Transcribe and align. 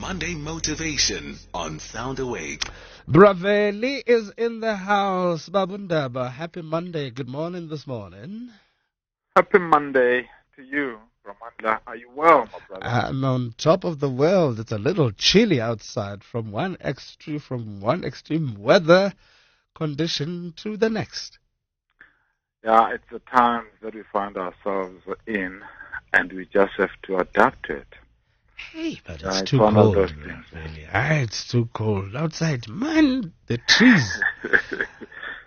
Monday 0.00 0.34
Motivation 0.34 1.36
on 1.52 1.78
Sound 1.78 2.18
Awake. 2.20 2.64
Braveli 3.06 4.02
is 4.06 4.32
in 4.38 4.60
the 4.60 4.74
house. 4.74 5.50
Babundaba, 5.50 6.32
happy 6.32 6.62
Monday. 6.62 7.10
Good 7.10 7.28
morning 7.28 7.68
this 7.68 7.86
morning. 7.86 8.48
Happy 9.36 9.58
Monday 9.58 10.26
to 10.56 10.62
you, 10.62 11.00
Ramandla. 11.26 11.80
Are 11.86 11.96
you 11.96 12.08
well, 12.16 12.48
my 12.50 12.58
brother? 12.66 12.86
I'm 12.86 13.22
on 13.24 13.54
top 13.58 13.84
of 13.84 14.00
the 14.00 14.08
world. 14.08 14.58
It's 14.58 14.72
a 14.72 14.78
little 14.78 15.12
chilly 15.12 15.60
outside 15.60 16.24
from 16.24 16.50
one 16.50 16.78
extreme 16.82 17.38
from 17.38 17.82
one 17.82 18.02
extreme 18.02 18.54
weather 18.58 19.12
condition 19.74 20.54
to 20.62 20.78
the 20.78 20.88
next. 20.88 21.38
Yeah, 22.64 22.94
it's 22.94 23.04
the 23.12 23.18
times 23.18 23.68
that 23.82 23.94
we 23.94 24.02
find 24.10 24.38
ourselves 24.38 25.02
in, 25.26 25.60
and 26.14 26.32
we 26.32 26.46
just 26.46 26.72
have 26.78 26.90
to 27.02 27.18
adapt 27.18 27.66
to 27.66 27.76
it. 27.76 27.94
Hey, 28.72 29.00
but 29.04 29.14
it's 29.16 29.24
Yeah, 29.24 29.40
it's 29.40 29.50
too 29.50 29.58
cold. 29.58 29.96
Really. 29.96 30.86
Ah, 30.92 31.12
it's 31.14 31.48
too 31.48 31.68
cold 31.72 32.14
outside. 32.16 32.68
Man, 32.68 33.32
the 33.46 33.58
trees. 33.58 34.20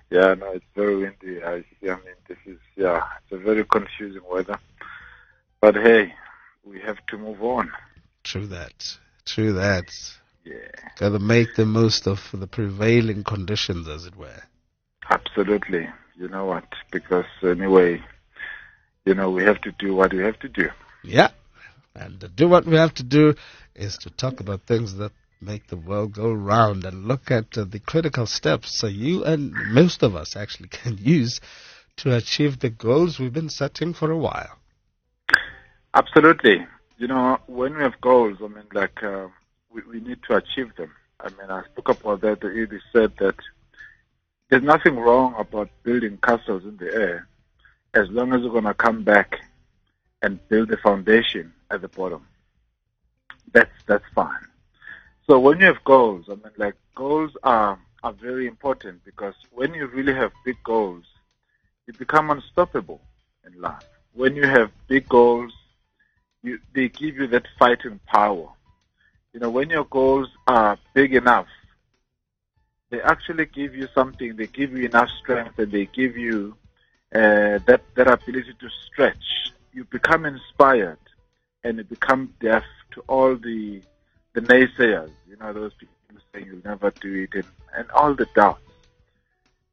yeah, 0.09 0.33
no, 0.33 0.51
it's 0.51 0.65
very 0.75 0.97
windy. 0.97 1.43
I 1.43 1.61
see. 1.61 1.89
I 1.89 1.95
mean, 1.95 2.15
this 2.27 2.37
is 2.45 2.59
yeah, 2.75 3.01
it's 3.23 3.31
a 3.31 3.37
very 3.37 3.63
confusing 3.65 4.21
weather. 4.29 4.59
But 5.61 5.75
hey, 5.75 6.13
we 6.65 6.79
have 6.81 6.97
to 7.07 7.17
move 7.17 7.41
on. 7.43 7.71
True 8.23 8.47
that. 8.47 8.97
True 9.25 9.53
that. 9.53 9.93
Yeah, 10.45 10.53
Gotta 10.97 11.19
make 11.19 11.55
the 11.55 11.65
most 11.65 12.05
of 12.07 12.19
the 12.33 12.47
prevailing 12.47 13.23
conditions, 13.23 13.87
as 13.87 14.05
it 14.05 14.15
were. 14.17 14.43
absolutely. 15.09 15.89
You 16.15 16.27
know 16.27 16.45
what? 16.45 16.65
Because 16.91 17.25
anyway, 17.41 18.01
you 19.05 19.13
know, 19.13 19.31
we 19.31 19.43
have 19.43 19.61
to 19.61 19.71
do 19.71 19.95
what 19.95 20.13
we 20.13 20.19
have 20.19 20.37
to 20.39 20.49
do. 20.49 20.69
Yeah. 21.03 21.31
And 21.95 22.19
to 22.21 22.27
do 22.27 22.47
what 22.47 22.65
we 22.65 22.75
have 22.75 22.93
to 22.95 23.03
do 23.03 23.35
is 23.75 23.97
to 23.99 24.09
talk 24.09 24.39
about 24.39 24.63
things 24.63 24.95
that 24.95 25.11
make 25.39 25.67
the 25.67 25.77
world 25.77 26.13
go 26.13 26.31
round 26.31 26.85
and 26.85 27.05
look 27.07 27.29
at 27.29 27.57
uh, 27.57 27.65
the 27.65 27.79
critical 27.79 28.25
steps 28.25 28.79
so 28.79 28.87
you 28.87 29.23
and 29.23 29.51
most 29.71 30.01
of 30.01 30.15
us 30.15 30.35
actually 30.35 30.69
can 30.83 30.97
use 30.99 31.39
to 31.97 32.15
achieve 32.15 32.59
the 32.59 32.69
goals 32.69 33.19
we've 33.19 33.33
been 33.33 33.49
setting 33.49 33.93
for 33.93 34.09
a 34.09 34.17
while. 34.17 34.57
Absolutely. 35.93 36.65
You 36.97 37.07
know, 37.07 37.37
when 37.45 37.75
we 37.75 37.83
have 37.83 38.01
goals, 38.01 38.37
I 38.43 38.47
mean, 38.47 38.63
like, 38.73 39.03
uh, 39.03 39.27
we, 39.71 39.81
we 39.83 39.99
need 39.99 40.19
to 40.27 40.35
achieve 40.35 40.75
them. 40.75 40.91
I 41.19 41.29
mean, 41.29 41.49
I 41.49 41.61
spoke 41.71 41.89
about 41.89 42.21
that. 42.21 42.43
It 42.43 42.73
is 42.73 42.81
said 42.91 43.13
that 43.19 43.35
there's 44.49 44.63
nothing 44.63 44.97
wrong 44.97 45.35
about 45.37 45.69
building 45.83 46.17
castles 46.23 46.63
in 46.63 46.77
the 46.77 46.91
air 46.91 47.27
as 47.93 48.09
long 48.09 48.33
as 48.33 48.41
you're 48.41 48.51
going 48.51 48.63
to 48.63 48.73
come 48.73 49.03
back 49.03 49.35
and 50.23 50.39
build 50.49 50.69
the 50.69 50.77
foundation 50.77 51.53
at 51.73 51.81
the 51.81 51.87
bottom. 51.87 52.25
That's, 53.51 53.71
that's 53.87 54.05
fine. 54.15 54.47
So 55.27 55.39
when 55.39 55.59
you 55.59 55.65
have 55.65 55.83
goals, 55.83 56.25
I 56.27 56.35
mean, 56.35 56.53
like, 56.57 56.75
goals 56.95 57.31
are, 57.43 57.79
are 58.03 58.13
very 58.13 58.47
important 58.47 59.03
because 59.05 59.35
when 59.51 59.73
you 59.73 59.87
really 59.87 60.13
have 60.13 60.31
big 60.45 60.57
goals, 60.63 61.05
you 61.87 61.93
become 61.93 62.29
unstoppable 62.29 63.01
in 63.45 63.59
life. 63.61 63.83
When 64.13 64.35
you 64.35 64.47
have 64.47 64.71
big 64.87 65.07
goals, 65.09 65.51
you, 66.43 66.59
they 66.73 66.89
give 66.89 67.15
you 67.17 67.27
that 67.27 67.47
fighting 67.57 67.99
power. 68.05 68.49
You 69.33 69.39
know, 69.39 69.49
when 69.49 69.69
your 69.69 69.85
goals 69.85 70.29
are 70.47 70.77
big 70.93 71.15
enough, 71.15 71.47
they 72.89 73.01
actually 73.01 73.47
give 73.47 73.73
you 73.73 73.87
something. 73.95 74.35
They 74.35 74.47
give 74.47 74.71
you 74.77 74.85
enough 74.85 75.09
strength, 75.21 75.57
and 75.57 75.71
they 75.71 75.87
give 75.87 76.15
you 76.15 76.55
uh, 77.15 77.57
that 77.65 77.81
that 77.95 78.07
ability 78.07 78.53
to 78.59 78.69
stretch. 78.85 79.51
You 79.73 79.85
become 79.85 80.25
inspired, 80.25 80.99
and 81.63 81.77
you 81.77 81.83
become 81.83 82.33
deaf 82.39 82.63
to 82.91 83.01
all 83.07 83.35
the 83.35 83.81
the 84.33 84.41
naysayers. 84.41 85.11
You 85.29 85.37
know, 85.37 85.53
those 85.53 85.73
people 85.73 85.95
who 86.11 86.17
say 86.33 86.45
you'll 86.45 86.61
never 86.63 86.91
do 86.91 87.23
it, 87.23 87.35
and, 87.35 87.45
and 87.75 87.91
all 87.91 88.13
the 88.13 88.27
doubts. 88.35 88.61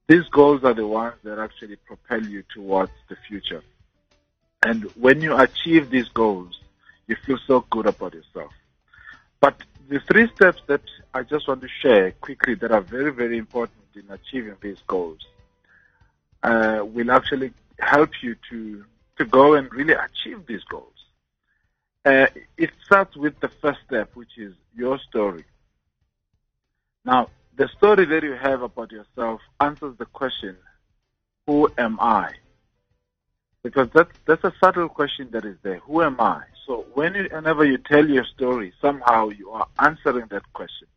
These 0.07 0.29
goals 0.31 0.65
are 0.65 0.75
the 0.75 0.87
ones 0.87 1.15
that 1.23 1.39
actually 1.39 1.77
propel 1.77 2.23
you 2.23 2.43
towards 2.53 2.93
the 3.09 3.17
future. 3.29 3.63
And 4.63 4.85
when 4.97 5.23
you 5.23 5.37
achieve 5.37 5.89
these 5.89 6.09
goals, 6.09 6.59
you 7.07 7.17
feel 7.25 7.39
so 7.47 7.65
good 7.71 7.87
about 7.87 8.15
yourself. 8.15 8.53
But 9.41 9.63
the 9.89 10.01
three 10.01 10.29
steps 10.35 10.61
that 10.67 10.83
I 11.15 11.23
just 11.23 11.49
want 11.49 11.63
to 11.63 11.69
share 11.69 12.13
quickly 12.13 12.55
that 12.57 12.71
are 12.71 12.81
very, 12.81 13.13
very 13.13 13.39
important 13.39 13.79
in 13.95 14.05
achieving 14.11 14.57
these 14.61 14.79
goals 14.87 15.27
uh, 16.43 16.81
will 16.85 17.11
actually 17.11 17.53
help 17.79 18.11
you 18.23 18.37
to, 18.51 18.85
to 19.19 19.25
go 19.25 19.55
and 19.55 19.73
really 19.73 19.95
achieve 19.95 20.47
these 20.47 20.63
goals. 20.65 21.00
Uh, 22.11 22.27
it 22.57 22.71
starts 22.85 23.17
with 23.17 23.39
the 23.41 23.49
first 23.49 23.81
step, 23.87 24.11
which 24.15 24.37
is 24.37 24.55
your 24.75 24.99
story. 24.99 25.45
Now, 27.05 27.29
the 27.57 27.69
story 27.69 28.05
that 28.07 28.23
you 28.23 28.33
have 28.33 28.63
about 28.63 28.91
yourself 28.91 29.41
answers 29.61 29.97
the 29.99 30.07
question, 30.07 30.57
who 31.47 31.71
am 31.79 31.99
I? 32.01 32.33
because 33.63 33.89
that's 33.93 34.13
that's 34.25 34.45
a 34.45 34.53
subtle 34.63 34.89
question 34.89 35.29
that 35.33 35.45
is 35.45 35.57
there. 35.63 35.79
Who 35.81 36.03
am 36.03 36.21
I? 36.21 36.45
So 36.67 36.87
when 36.95 37.15
you, 37.15 37.29
whenever 37.31 37.65
you 37.65 37.79
tell 37.79 38.09
your 38.09 38.25
story, 38.25 38.73
somehow 38.81 39.29
you 39.29 39.51
are 39.51 39.67
answering 39.79 40.27
that 40.31 40.51
question. 40.53 40.89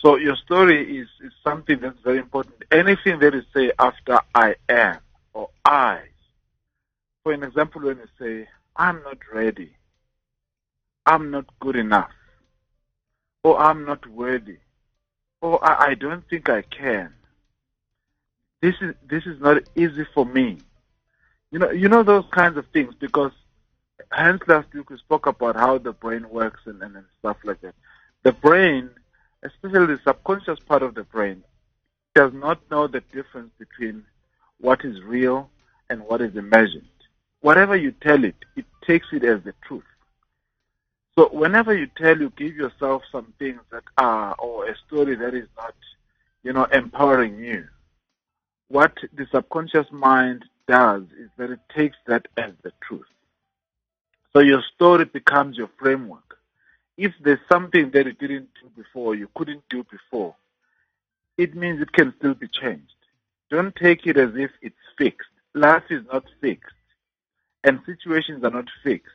So 0.00 0.16
your 0.16 0.36
story 0.36 0.98
is, 0.98 1.08
is 1.20 1.32
something 1.42 1.80
that's 1.80 1.98
very 2.00 2.18
important. 2.18 2.62
Anything 2.70 3.18
that 3.20 3.34
you 3.34 3.42
say 3.54 3.72
after 3.78 4.20
I 4.34 4.54
am 4.68 4.98
or 5.32 5.50
I. 5.64 6.00
For 7.24 7.32
an 7.32 7.42
example, 7.42 7.82
when 7.82 7.98
you 7.98 8.08
say 8.20 8.48
I'm 8.76 9.02
not 9.02 9.18
ready, 9.32 9.74
I'm 11.08 11.30
not 11.30 11.46
good 11.60 11.76
enough, 11.76 12.12
or 13.42 13.58
I'm 13.60 13.84
not 13.84 14.06
worthy, 14.06 14.58
or 15.40 15.64
I, 15.64 15.90
I 15.90 15.94
don't 15.94 16.28
think 16.28 16.48
I 16.50 16.62
can. 16.62 17.14
This 18.62 18.74
is 18.80 18.94
this 19.08 19.24
is 19.26 19.40
not 19.40 19.62
easy 19.76 20.06
for 20.14 20.26
me 20.26 20.58
you 21.50 21.58
know, 21.58 21.70
you 21.70 21.88
know 21.88 22.02
those 22.02 22.24
kinds 22.30 22.58
of 22.58 22.66
things 22.68 22.94
because 22.98 23.32
hence 24.12 24.42
last 24.46 24.72
week 24.74 24.90
we 24.90 24.98
spoke 24.98 25.26
about 25.26 25.56
how 25.56 25.78
the 25.78 25.92
brain 25.92 26.28
works 26.28 26.60
and, 26.66 26.82
and, 26.82 26.96
and 26.96 27.06
stuff 27.20 27.38
like 27.44 27.60
that. 27.62 27.74
The 28.22 28.32
brain, 28.32 28.90
especially 29.42 29.86
the 29.86 30.00
subconscious 30.04 30.60
part 30.60 30.82
of 30.82 30.94
the 30.94 31.04
brain, 31.04 31.42
does 32.14 32.32
not 32.34 32.60
know 32.70 32.86
the 32.86 33.00
difference 33.12 33.50
between 33.58 34.04
what 34.60 34.84
is 34.84 35.02
real 35.02 35.50
and 35.88 36.02
what 36.02 36.20
is 36.20 36.36
imagined. 36.36 36.84
Whatever 37.40 37.76
you 37.76 37.92
tell 37.92 38.24
it, 38.24 38.36
it 38.56 38.66
takes 38.86 39.06
it 39.12 39.24
as 39.24 39.42
the 39.44 39.54
truth. 39.66 39.84
So 41.18 41.28
whenever 41.32 41.76
you 41.76 41.88
tell, 41.96 42.16
you 42.16 42.32
give 42.36 42.54
yourself 42.54 43.02
some 43.10 43.34
things 43.40 43.58
that 43.72 43.82
are, 43.96 44.36
or 44.38 44.68
a 44.68 44.76
story 44.86 45.16
that 45.16 45.34
is 45.34 45.48
not, 45.56 45.74
you 46.44 46.52
know, 46.52 46.62
empowering 46.66 47.40
you. 47.40 47.66
What 48.68 48.92
the 49.12 49.26
subconscious 49.32 49.88
mind 49.90 50.44
does 50.68 51.02
is 51.18 51.28
that 51.36 51.50
it 51.50 51.58
takes 51.74 51.96
that 52.06 52.28
as 52.36 52.52
the 52.62 52.70
truth. 52.86 53.08
So 54.32 54.38
your 54.38 54.62
story 54.76 55.06
becomes 55.06 55.56
your 55.56 55.70
framework. 55.76 56.38
If 56.96 57.14
there's 57.20 57.40
something 57.50 57.90
that 57.90 58.06
you 58.06 58.12
didn't 58.12 58.50
do 58.62 58.70
before, 58.76 59.16
you 59.16 59.28
couldn't 59.34 59.64
do 59.68 59.84
before, 59.90 60.36
it 61.36 61.56
means 61.56 61.82
it 61.82 61.90
can 61.90 62.14
still 62.18 62.34
be 62.34 62.46
changed. 62.46 62.94
Don't 63.50 63.74
take 63.74 64.06
it 64.06 64.16
as 64.16 64.36
if 64.36 64.52
it's 64.62 64.76
fixed. 64.96 65.30
Life 65.52 65.90
is 65.90 66.04
not 66.12 66.26
fixed, 66.40 66.76
and 67.64 67.80
situations 67.86 68.44
are 68.44 68.52
not 68.52 68.68
fixed. 68.84 69.10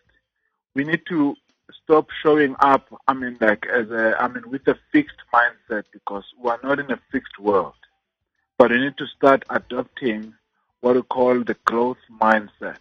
We 0.76 0.84
need 0.84 1.04
to 1.08 1.36
stop 1.84 2.10
showing 2.22 2.56
up. 2.60 2.88
I 3.08 3.14
mean, 3.14 3.38
like 3.40 3.66
as 3.68 3.90
a, 3.92 4.16
I 4.20 4.28
mean, 4.28 4.50
with 4.50 4.68
a 4.68 4.78
fixed 4.92 5.22
mindset 5.34 5.84
because 5.92 6.24
we 6.42 6.50
are 6.50 6.60
not 6.64 6.80
in 6.80 6.92
a 6.92 7.00
fixed 7.12 7.40
world. 7.40 7.74
But 8.58 8.72
we 8.72 8.80
need 8.80 8.98
to 8.98 9.08
start 9.08 9.44
adopting 9.50 10.34
what 10.82 10.96
we 10.96 11.02
call 11.04 11.44
the 11.44 11.56
growth 11.66 11.98
mindset, 12.22 12.78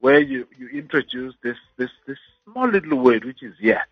where 0.00 0.20
you, 0.20 0.46
you 0.58 0.68
introduce 0.68 1.34
this, 1.42 1.56
this, 1.76 1.90
this 2.06 2.18
small 2.44 2.68
little 2.68 2.98
word, 2.98 3.24
which 3.24 3.42
is 3.42 3.54
yet. 3.60 3.88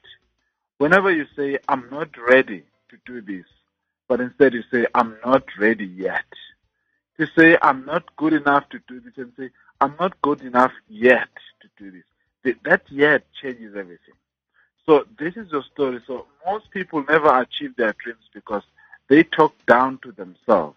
Whenever 0.78 1.10
you 1.10 1.26
say, 1.36 1.59
I'm 1.69 1.88
not 1.91 2.10
ready 2.28 2.65
to 2.91 2.97
do 3.06 3.21
this, 3.21 3.47
but 4.09 4.21
instead 4.21 4.54
you 4.54 4.62
say, 4.71 4.86
I'm 4.95 5.16
not 5.24 5.45
ready 5.59 5.86
yet. 5.86 6.24
To 7.18 7.27
say, 7.39 7.56
I'm 7.62 7.84
not 7.86 8.15
good 8.16 8.34
enough 8.34 8.68
to 8.71 8.80
do 8.86 9.01
this, 9.01 9.15
and 9.16 9.33
say, 9.39 9.51
I'm 9.80 9.95
not 9.98 10.21
good 10.21 10.42
enough 10.42 10.72
yet 10.89 11.28
to 11.62 11.68
do 11.78 11.91
this. 11.91 12.04
Th- 12.47 12.59
That 12.65 12.84
yet 12.91 13.25
changes 13.43 13.77
everything. 13.77 14.16
So 14.87 15.07
this 15.19 15.37
is 15.37 15.53
your 15.53 15.65
story. 15.65 16.03
So 16.09 16.27
most 16.47 16.71
people 16.72 17.04
never 17.09 17.41
achieve 17.41 17.77
their 17.77 17.95
dreams 18.04 18.25
because 18.34 18.65
they 19.09 19.25
talk 19.25 19.54
down 19.69 19.98
to 20.04 20.13
themselves 20.13 20.77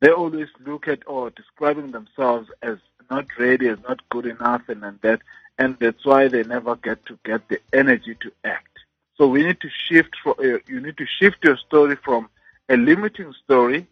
they 0.00 0.10
always 0.12 0.48
look 0.66 0.88
at 0.88 1.00
or 1.08 1.30
describing 1.32 1.92
themselves 1.92 2.50
as 2.62 2.78
not 3.10 3.26
ready, 3.38 3.68
as 3.68 3.78
not 3.88 4.08
good 4.10 4.26
enough, 4.26 4.62
and, 4.68 4.84
and 4.84 5.00
that, 5.02 5.22
and 5.58 5.76
that's 5.80 6.06
why 6.06 6.28
they 6.28 6.44
never 6.44 6.76
get 6.76 7.04
to 7.06 7.18
get 7.24 7.48
the 7.50 7.60
energy 7.74 8.16
to 8.22 8.32
act. 8.44 8.78
So 9.16 9.28
we 9.28 9.44
need 9.44 9.60
to 9.62 9.70
shift. 9.88 10.16
For, 10.24 10.34
uh, 10.40 10.60
you 10.68 10.80
need 10.80 10.98
to 10.98 11.06
shift 11.06 11.38
your 11.44 11.58
story 11.58 11.96
from 11.96 12.30
a 12.70 12.76
limiting 12.78 13.34
story 13.44 13.88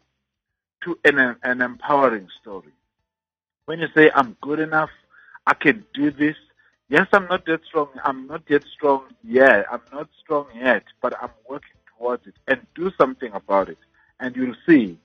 to 0.85 0.99
an, 1.05 1.37
an 1.45 1.63
empowering 1.63 2.29
story. 2.43 2.73
When 3.67 3.81
you 3.81 3.89
say 3.95 4.11
I'm 4.15 4.37
good 4.43 4.61
enough, 4.61 4.91
I 5.47 5.55
can 5.55 5.85
do 5.95 6.11
this, 6.13 6.37
Yes, 6.91 7.07
I'm 7.13 7.29
not 7.29 7.45
yet 7.47 7.61
strong. 7.69 7.89
I'm 8.03 8.27
not 8.27 8.43
yet 8.49 8.65
strong 8.75 9.05
yet. 9.23 9.65
I'm 9.71 9.81
not 9.93 10.09
strong 10.21 10.47
yet, 10.57 10.83
but 11.01 11.15
I'm 11.23 11.31
working 11.49 11.77
towards 11.97 12.27
it 12.27 12.35
and 12.49 12.67
do 12.75 12.91
something 12.99 13.31
about 13.33 13.69
it. 13.69 13.79
And 14.19 14.35
you'll 14.35 14.57
see 14.69 14.99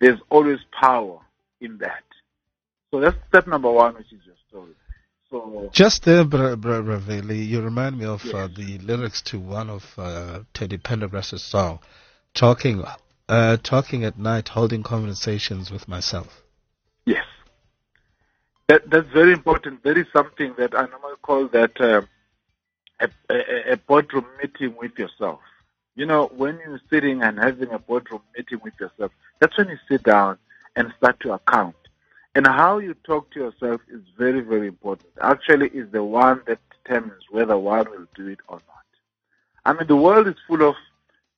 there's 0.00 0.18
always 0.30 0.60
power 0.72 1.20
in 1.60 1.76
that. 1.78 2.04
So 2.90 3.00
that's 3.00 3.16
step 3.28 3.46
number 3.46 3.70
one, 3.70 3.96
which 3.96 4.12
is 4.14 4.20
your 4.24 4.34
story. 4.48 4.72
So 5.30 5.68
Just 5.72 6.04
there, 6.04 6.24
Bra- 6.24 6.56
Bra- 6.56 6.80
Raveli, 6.80 7.46
you 7.46 7.60
remind 7.60 7.98
me 7.98 8.06
of 8.06 8.24
uh, 8.32 8.48
the 8.56 8.78
lyrics 8.78 9.20
to 9.22 9.38
one 9.38 9.68
of 9.68 9.84
uh, 9.98 10.40
Teddy 10.54 10.78
Pendergrass's 10.78 11.42
song, 11.42 11.80
talking, 12.32 12.82
uh, 13.28 13.58
talking 13.62 14.04
at 14.04 14.18
night, 14.18 14.48
holding 14.48 14.82
conversations 14.82 15.70
with 15.70 15.86
myself. 15.86 16.45
That, 18.68 18.90
that's 18.90 19.08
very 19.08 19.32
important. 19.32 19.82
There 19.84 19.98
is 19.98 20.06
something 20.12 20.54
that 20.58 20.74
I 20.74 20.86
normally 20.86 21.16
call 21.22 21.46
that 21.48 21.80
um 21.80 22.08
a, 23.00 23.08
a, 23.30 23.72
a 23.72 23.76
boardroom 23.76 24.26
meeting 24.42 24.74
with 24.76 24.98
yourself. 24.98 25.40
You 25.94 26.06
know, 26.06 26.26
when 26.34 26.58
you're 26.58 26.80
sitting 26.90 27.22
and 27.22 27.38
having 27.38 27.70
a 27.70 27.78
boardroom 27.78 28.22
meeting 28.36 28.60
with 28.62 28.74
yourself, 28.80 29.12
that's 29.38 29.56
when 29.56 29.68
you 29.68 29.78
sit 29.88 30.02
down 30.02 30.38
and 30.76 30.92
start 30.98 31.20
to 31.20 31.32
account. 31.32 31.76
And 32.34 32.46
how 32.46 32.78
you 32.78 32.94
talk 33.04 33.30
to 33.32 33.40
yourself 33.40 33.80
is 33.88 34.02
very, 34.18 34.40
very 34.40 34.68
important. 34.68 35.10
Actually, 35.20 35.68
is 35.68 35.90
the 35.90 36.04
one 36.04 36.42
that 36.46 36.58
determines 36.70 37.22
whether 37.30 37.56
one 37.56 37.90
will 37.90 38.06
do 38.14 38.28
it 38.28 38.40
or 38.48 38.56
not. 38.56 38.86
I 39.64 39.72
mean, 39.72 39.86
the 39.86 39.96
world 39.96 40.26
is 40.28 40.34
full 40.46 40.62
of 40.62 40.74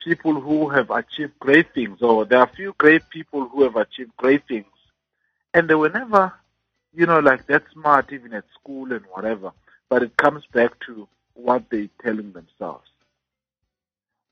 people 0.02 0.40
who 0.40 0.68
have 0.70 0.90
achieved 0.90 1.38
great 1.38 1.72
things, 1.74 2.02
or 2.02 2.24
there 2.24 2.40
are 2.40 2.50
few 2.54 2.74
great 2.78 3.08
people 3.10 3.48
who 3.48 3.62
have 3.62 3.76
achieved 3.76 4.16
great 4.16 4.46
things, 4.48 4.66
and 5.54 5.68
they 5.68 5.74
were 5.74 5.88
never, 5.88 6.32
you 6.94 7.06
know, 7.06 7.20
like 7.20 7.46
that 7.46 7.64
smart 7.72 8.12
even 8.12 8.32
at 8.34 8.44
school 8.58 8.92
and 8.92 9.04
whatever. 9.12 9.52
But 9.88 10.02
it 10.02 10.16
comes 10.16 10.44
back 10.52 10.72
to 10.86 11.08
what 11.34 11.64
they're 11.70 11.88
telling 12.02 12.32
themselves. 12.32 12.88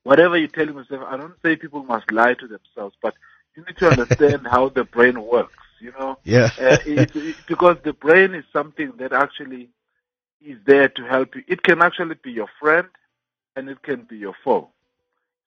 Whatever 0.03 0.37
you're 0.37 0.47
telling 0.47 0.75
yourself, 0.75 1.03
I 1.07 1.17
don't 1.17 1.35
say 1.43 1.55
people 1.55 1.83
must 1.83 2.11
lie 2.11 2.33
to 2.35 2.47
themselves, 2.47 2.95
but 3.01 3.15
you 3.55 3.63
need 3.65 3.77
to 3.77 3.87
understand 3.89 4.47
how 4.47 4.69
the 4.69 4.83
brain 4.83 5.21
works. 5.23 5.63
You 5.79 5.91
know, 5.99 6.17
Yeah. 6.23 6.49
uh, 6.59 6.77
it, 6.85 7.11
it, 7.15 7.37
because 7.47 7.77
the 7.83 7.93
brain 7.93 8.33
is 8.33 8.45
something 8.53 8.93
that 8.97 9.13
actually 9.13 9.69
is 10.41 10.57
there 10.65 10.89
to 10.89 11.03
help 11.03 11.35
you. 11.35 11.43
It 11.47 11.63
can 11.63 11.81
actually 11.81 12.15
be 12.23 12.31
your 12.31 12.49
friend 12.59 12.87
and 13.55 13.69
it 13.69 13.81
can 13.83 14.03
be 14.03 14.17
your 14.17 14.35
foe. 14.43 14.69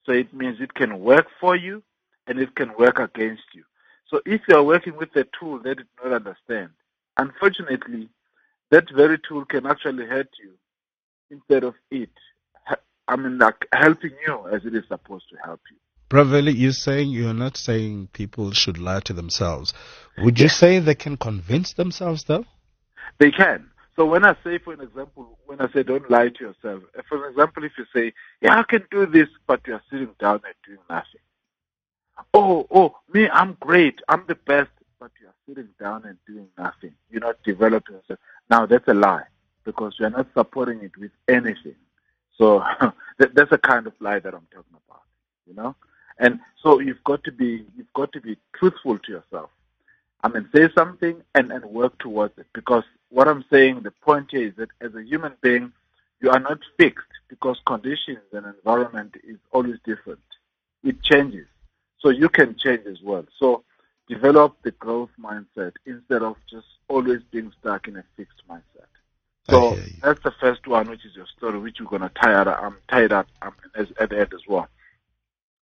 So 0.05 0.13
it 0.13 0.33
means 0.33 0.61
it 0.61 0.75
can 0.75 1.01
work 1.01 1.27
for 1.41 1.57
you 1.57 1.83
and 2.27 2.39
it 2.39 2.55
can 2.55 2.73
work 2.79 2.99
against 2.99 3.43
you. 3.55 3.65
So 4.09 4.21
if 4.27 4.43
you 4.49 4.57
are 4.57 4.65
working 4.65 4.97
with 4.97 5.15
a 5.17 5.27
tool 5.39 5.59
that 5.61 5.79
you 5.79 5.85
do 5.85 6.11
not 6.11 6.27
understand, 6.27 6.71
unfortunately, 7.21 8.09
that 8.71 8.85
very 8.95 9.19
tool 9.29 9.45
can 9.45 9.67
actually 9.67 10.07
hurt 10.07 10.31
you 10.43 10.53
instead 11.31 11.65
of 11.65 11.75
it. 11.91 12.11
I 13.09 13.17
mean, 13.17 13.39
like 13.39 13.67
helping 13.73 14.13
you 14.27 14.49
as 14.53 14.65
it 14.65 14.75
is 14.75 14.85
supposed 14.89 15.29
to 15.31 15.37
help 15.45 15.61
you. 15.71 15.77
Braveli, 16.09 16.57
you're 16.57 16.73
saying 16.73 17.11
you're 17.11 17.35
not 17.35 17.57
saying 17.57 18.09
people 18.13 18.53
should 18.53 18.79
lie 18.79 19.01
to 19.01 19.13
themselves. 19.13 19.73
Would 20.19 20.41
you 20.41 20.49
say 20.49 20.79
they 20.79 20.95
can 20.97 21.17
convince 21.17 21.73
themselves, 21.75 22.25
though? 22.25 22.45
They 23.19 23.31
can. 23.31 23.71
So 23.97 24.07
when 24.07 24.25
I 24.25 24.35
say, 24.43 24.59
for 24.59 24.73
an 24.73 24.81
example, 24.81 25.39
when 25.47 25.61
I 25.61 25.71
say 25.73 25.83
don't 25.83 26.11
lie 26.11 26.29
to 26.29 26.45
yourself, 26.45 26.83
uh, 26.99 27.03
for 27.09 27.29
example, 27.29 27.65
if 27.65 27.73
you 27.79 27.85
say, 27.95 28.13
yeah, 28.41 28.59
I 28.59 28.63
can 28.63 28.85
do 28.91 29.07
this, 29.07 29.29
but 29.47 29.61
you 29.67 29.75
are 29.75 29.83
sitting 29.91 30.15
down 30.19 30.41
and 30.45 30.55
doing 30.67 30.79
nothing. 30.89 31.21
Oh, 32.33 32.67
oh, 32.71 32.97
me, 33.13 33.29
I'm 33.29 33.57
great, 33.61 34.01
I'm 34.09 34.25
the 34.27 34.35
best, 34.35 34.71
but 34.71 34.71
you 34.71 34.71
are 34.71 34.80
sitting 35.51 35.69
down 35.81 36.05
and 36.05 36.17
doing 36.27 36.47
nothing. 36.57 36.95
You're 37.11 37.21
not 37.21 37.43
developing 37.43 37.97
yourself. 37.97 38.19
Now 38.49 38.67
that's 38.67 38.87
a 38.89 38.95
lie 38.95 39.25
because 39.65 39.95
you 39.99 40.07
are 40.07 40.11
not 40.11 40.29
supporting 40.35 40.81
it 40.83 40.97
with 40.97 41.11
anything. 41.29 41.77
So 42.39 42.65
that, 43.19 43.35
that's 43.35 43.53
a 43.53 43.59
kind 43.59 43.87
of 43.87 43.93
lie 44.01 44.21
that 44.21 44.35
I'm 44.35 44.47
talking 44.53 44.77
about, 44.89 45.03
you 45.47 45.55
know. 45.55 45.75
And 46.19 46.41
so 46.63 46.81
you've 46.81 47.03
got 47.05 47.25
to 47.25 47.33
be 47.33 47.65
you've 47.77 47.93
got 47.95 48.13
to 48.13 48.21
be 48.21 48.37
truthful 48.55 48.99
to 48.99 49.13
yourself. 49.13 49.51
I 50.23 50.29
mean, 50.29 50.49
say 50.55 50.69
something 50.77 51.23
and, 51.35 51.51
and 51.51 51.65
work 51.65 51.99
towards 51.99 52.37
it. 52.39 52.47
Because 52.53 52.85
what 53.09 53.27
I'm 53.27 53.45
saying, 53.51 53.81
the 53.83 53.91
point 53.91 54.29
here 54.31 54.49
is 54.49 54.55
that 54.57 54.69
as 54.81 54.95
a 54.95 55.03
human 55.03 55.33
being, 55.41 55.73
you 56.21 56.31
are 56.31 56.39
not 56.39 56.59
fixed 56.77 57.07
because 57.29 57.59
conditions 57.67 58.19
and 58.33 58.45
environment 58.45 59.15
is 59.27 59.39
always 59.51 59.79
different. 59.87 60.21
It 60.85 61.03
changes. 61.03 61.47
So 62.01 62.11
you 62.11 62.29
can 62.29 62.55
change 62.57 62.87
as 62.87 63.01
well. 63.03 63.25
So 63.39 63.65
develop 64.11 64.57
the 64.63 64.73
growth 64.73 65.11
mindset 65.19 65.73
instead 65.87 66.23
of 66.23 66.37
just 66.51 66.67
always 66.89 67.21
being 67.31 67.53
stuck 67.61 67.87
in 67.89 67.97
a 67.97 68.05
fixed 68.17 68.43
mindset. 68.51 68.91
So 69.49 69.79
that's 70.03 70.23
the 70.23 70.35
first 70.41 70.67
one, 70.67 70.91
which 70.91 71.05
is 71.05 71.15
your 71.15 71.27
story, 71.37 71.59
which 71.59 71.79
we're 71.81 71.87
going 71.87 72.03
to 72.03 72.21
tie 72.21 72.35
up, 72.35 72.63
um, 72.63 72.77
tie 72.89 73.05
it 73.05 73.13
up 73.13 73.27
um, 73.43 73.55
as, 73.75 73.87
at 73.99 74.11
the 74.11 74.21
end 74.21 74.33
as 74.35 74.47
well. 74.49 74.69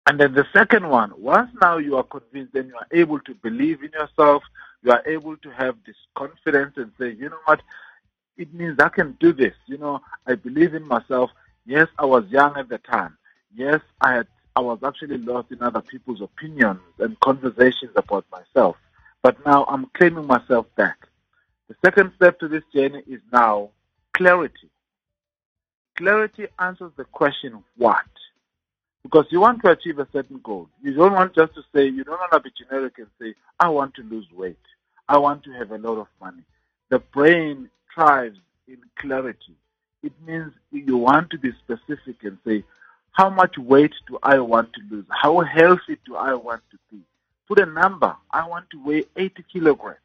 And 0.08 0.20
then 0.20 0.34
the 0.34 0.46
second 0.54 0.88
one, 0.88 1.12
once 1.18 1.50
now 1.62 1.78
you 1.78 1.98
are 1.98 2.04
convinced, 2.04 2.54
then 2.54 2.68
you 2.68 2.76
are 2.76 2.88
able 2.92 3.20
to 3.22 3.34
believe 3.34 3.84
in 3.84 3.92
yourself, 3.92 4.44
you 4.84 4.92
are 4.92 5.04
able 5.08 5.36
to 5.38 5.50
have 5.50 5.76
this 5.86 5.96
confidence 6.16 6.74
and 6.78 6.92
say, 7.00 7.12
you 7.12 7.30
know 7.30 7.40
what, 7.46 7.62
it 8.38 8.54
means 8.54 8.78
I 8.80 8.90
can 8.90 9.18
do 9.20 9.34
this. 9.34 9.56
You 9.66 9.78
know, 9.78 10.02
I 10.28 10.36
believe 10.36 10.76
in 10.76 10.88
myself. 10.88 11.32
Yes, 11.66 11.88
I 11.98 12.06
was 12.06 12.24
young 12.30 12.56
at 12.58 12.70
the 12.70 12.78
time. 12.78 13.18
Yes, 13.56 13.82
I 14.02 14.14
had, 14.14 14.28
I 14.56 14.62
was 14.62 14.80
actually 14.84 15.18
lost 15.18 15.52
in 15.52 15.62
other 15.62 15.82
people's 15.82 16.22
opinions 16.22 16.80
and 17.00 17.20
conversations 17.20 17.92
about 17.96 18.26
myself. 18.32 18.78
But 19.22 19.44
now 19.46 19.66
I'm 19.66 19.88
claiming 19.98 20.28
myself 20.28 20.68
back. 20.76 21.08
The 21.68 21.76
second 21.84 22.14
step 22.16 22.40
to 22.40 22.48
this 22.48 22.64
journey 22.74 23.04
is 23.08 23.22
now 23.34 23.72
clarity. 24.14 24.70
Clarity 25.98 26.48
answers 26.60 26.92
the 26.96 27.06
question, 27.06 27.64
what? 27.78 28.06
Because 29.04 29.26
you 29.30 29.40
want 29.40 29.62
to 29.64 29.72
achieve 29.72 30.00
a 30.00 30.08
certain 30.14 30.40
goal. 30.44 30.70
You 30.82 30.94
don't 30.94 31.14
want 31.14 31.36
just 31.36 31.54
to 31.56 31.62
say, 31.74 31.86
you 31.88 32.04
don't 32.04 32.20
want 32.20 32.32
to 32.32 32.40
be 32.40 32.52
generic 32.58 32.94
and 32.98 33.08
say, 33.20 33.36
I 33.60 33.70
want 33.70 33.96
to 33.96 34.04
lose 34.04 34.28
weight. 34.34 34.58
I 35.08 35.18
want 35.18 35.44
to 35.44 35.52
have 35.52 35.72
a 35.72 35.78
lot 35.78 35.98
of 35.98 36.08
money. 36.22 36.44
The 36.90 37.00
brain 37.00 37.70
thrives 37.94 38.38
in 38.68 38.78
clarity. 39.00 39.56
It 40.04 40.14
means 40.26 40.54
you 40.72 40.98
want 40.98 41.30
to 41.32 41.38
be 41.38 41.52
specific 41.64 42.24
and 42.24 42.38
say, 42.46 42.64
how 43.16 43.30
much 43.30 43.58
weight 43.58 43.94
do 44.08 44.20
I 44.22 44.40
want 44.40 44.74
to 44.74 44.82
lose? 44.92 45.06
How 45.10 45.40
healthy 45.40 45.98
do 46.06 46.18
I 46.18 46.34
want 46.34 46.62
to 46.72 46.78
be? 46.92 47.00
Put 47.48 47.60
a 47.60 47.66
number. 47.66 48.14
I 48.30 48.46
want 48.46 48.70
to 48.72 48.84
weigh 48.84 49.06
80 49.16 49.46
kilograms. 49.54 50.00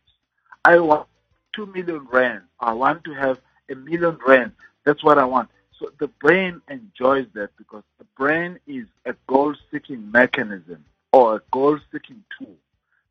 I 0.64 0.78
want 0.78 1.08
2 1.56 1.66
million 1.66 2.06
rand. 2.12 2.42
I 2.60 2.72
want 2.72 3.02
to 3.04 3.14
have 3.14 3.40
a 3.68 3.74
million 3.74 4.16
rand. 4.24 4.52
That's 4.84 5.02
what 5.02 5.18
I 5.18 5.24
want. 5.24 5.48
So 5.76 5.90
the 5.98 6.06
brain 6.06 6.62
enjoys 6.70 7.26
that 7.34 7.50
because 7.58 7.82
the 7.98 8.04
brain 8.16 8.60
is 8.68 8.86
a 9.04 9.14
goal 9.26 9.56
seeking 9.72 10.08
mechanism 10.12 10.84
or 11.12 11.36
a 11.36 11.42
goal 11.50 11.80
seeking 11.90 12.22
tool. 12.38 12.54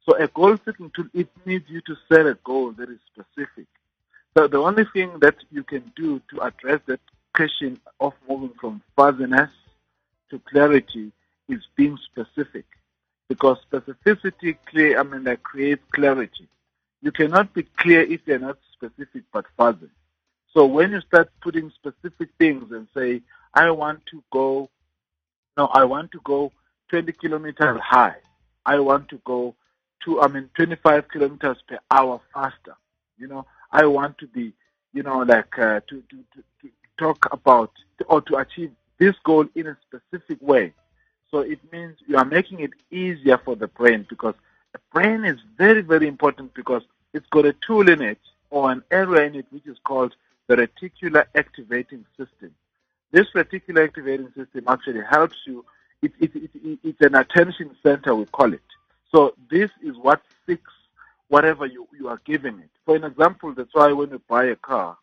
So 0.05 0.15
a 0.15 0.29
goal 0.29 0.57
seeking 0.63 0.91
tool, 0.91 1.07
it 1.13 1.27
needs 1.45 1.69
you 1.69 1.81
to 1.81 1.97
set 2.09 2.25
a 2.25 2.35
goal 2.45 2.71
that 2.71 2.89
is 2.89 2.99
specific. 3.13 3.67
So 4.37 4.47
the 4.47 4.59
only 4.59 4.85
thing 4.93 5.19
that 5.19 5.35
you 5.51 5.63
can 5.63 5.91
do 5.97 6.21
to 6.29 6.39
address 6.39 6.79
that 6.85 7.01
question 7.35 7.81
of 7.99 8.13
moving 8.29 8.53
from 8.61 8.81
fuzziness 8.95 9.49
to 10.29 10.39
clarity 10.39 11.11
is 11.47 11.61
being 11.75 11.97
specific. 11.97 12.65
Because 13.27 13.57
specificity 13.71 14.57
clear 14.65 14.99
I 14.99 15.03
mean 15.03 15.23
that 15.25 15.43
creates 15.43 15.83
clarity. 15.91 16.47
You 17.01 17.11
cannot 17.11 17.53
be 17.53 17.63
clear 17.63 18.01
if 18.01 18.21
you're 18.25 18.39
not 18.39 18.57
specific 18.73 19.23
but 19.31 19.45
fuzzy. 19.57 19.89
So 20.53 20.65
when 20.65 20.91
you 20.91 21.01
start 21.01 21.29
putting 21.41 21.69
specific 21.71 22.29
things 22.39 22.71
and 22.71 22.87
say, 22.95 23.21
I 23.53 23.69
want 23.71 24.05
to 24.07 24.23
go, 24.31 24.69
no, 25.57 25.67
I 25.67 25.85
want 25.85 26.11
to 26.11 26.21
go 26.23 26.51
20 26.89 27.11
kilometers 27.13 27.79
high. 27.81 28.15
I 28.65 28.79
want 28.79 29.09
to 29.09 29.21
go 29.25 29.55
to, 30.05 30.21
I 30.21 30.27
mean, 30.27 30.49
25 30.55 31.07
kilometers 31.09 31.57
per 31.67 31.79
hour 31.91 32.19
faster. 32.33 32.75
You 33.17 33.27
know, 33.27 33.45
I 33.71 33.85
want 33.85 34.17
to 34.19 34.27
be, 34.27 34.53
you 34.93 35.03
know, 35.03 35.19
like 35.19 35.57
uh, 35.57 35.81
to, 35.87 36.03
to, 36.09 36.17
to, 36.33 36.43
to 36.61 36.69
talk 36.97 37.27
about 37.31 37.71
or 38.07 38.21
to 38.21 38.37
achieve 38.37 38.71
this 38.99 39.15
goal 39.23 39.45
in 39.55 39.67
a 39.67 39.77
specific 39.87 40.37
way. 40.41 40.73
So 41.31 41.39
it 41.39 41.59
means 41.71 41.97
you 42.07 42.17
are 42.17 42.25
making 42.25 42.59
it 42.59 42.71
easier 42.91 43.37
for 43.37 43.55
the 43.55 43.67
brain 43.67 44.05
because 44.09 44.35
the 44.73 44.79
brain 44.93 45.25
is 45.25 45.37
very, 45.57 45.81
very 45.81 46.07
important 46.07 46.53
because 46.53 46.83
it's 47.13 47.27
got 47.27 47.45
a 47.45 47.55
tool 47.65 47.89
in 47.89 48.01
it 48.01 48.19
or 48.49 48.71
an 48.71 48.83
area 48.91 49.25
in 49.25 49.35
it 49.35 49.45
which 49.51 49.65
is 49.65 49.77
called 49.83 50.15
the 50.47 50.55
reticular 50.55 51.25
activating 51.35 52.05
system. 52.17 52.53
This 53.11 53.27
reticular 53.35 53.85
activating 53.85 54.31
system 54.35 54.65
actually 54.67 55.01
helps 55.09 55.37
you. 55.45 55.65
It, 56.01 56.13
it, 56.19 56.35
it, 56.35 56.49
it, 56.53 56.79
it's 56.83 57.01
an 57.01 57.15
attention 57.15 57.75
center, 57.81 58.15
we 58.15 58.25
call 58.25 58.53
it. 58.53 58.61
So 59.11 59.33
this 59.49 59.69
is 59.81 59.95
what 59.97 60.21
seeks 60.45 60.71
whatever 61.27 61.65
you, 61.65 61.87
you 61.97 62.07
are 62.07 62.21
giving 62.25 62.59
it. 62.59 62.69
For 62.85 62.95
an 62.95 63.03
example, 63.03 63.53
that's 63.53 63.73
why 63.73 63.91
when 63.91 64.09
you 64.09 64.21
buy 64.27 64.45
a 64.45 64.55
car, 64.55 64.97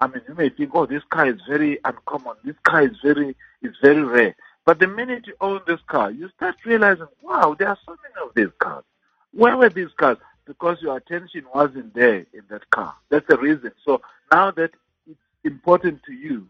I 0.00 0.06
mean, 0.06 0.22
you 0.28 0.34
may 0.34 0.48
think, 0.48 0.70
oh, 0.74 0.86
this 0.86 1.02
car 1.10 1.26
is 1.26 1.40
very 1.48 1.78
uncommon. 1.84 2.36
This 2.44 2.54
car 2.62 2.82
is 2.82 2.96
very 3.02 3.36
is 3.62 3.74
very 3.82 4.02
rare. 4.02 4.36
But 4.64 4.78
the 4.78 4.86
minute 4.86 5.26
you 5.26 5.34
own 5.40 5.60
this 5.66 5.80
car, 5.86 6.10
you 6.10 6.28
start 6.36 6.56
realizing, 6.64 7.08
wow, 7.22 7.56
there 7.58 7.68
are 7.68 7.78
so 7.84 7.96
many 8.02 8.28
of 8.28 8.34
these 8.34 8.54
cars. 8.58 8.84
Where 9.32 9.56
were 9.56 9.70
these 9.70 9.92
cars? 9.96 10.18
Because 10.46 10.80
your 10.80 10.96
attention 10.96 11.44
wasn't 11.54 11.94
there 11.94 12.26
in 12.32 12.42
that 12.50 12.68
car. 12.70 12.94
That's 13.08 13.26
the 13.28 13.38
reason. 13.38 13.72
So 13.84 14.00
now 14.32 14.50
that 14.52 14.70
it's 15.06 15.18
important 15.44 16.02
to 16.04 16.12
you, 16.12 16.46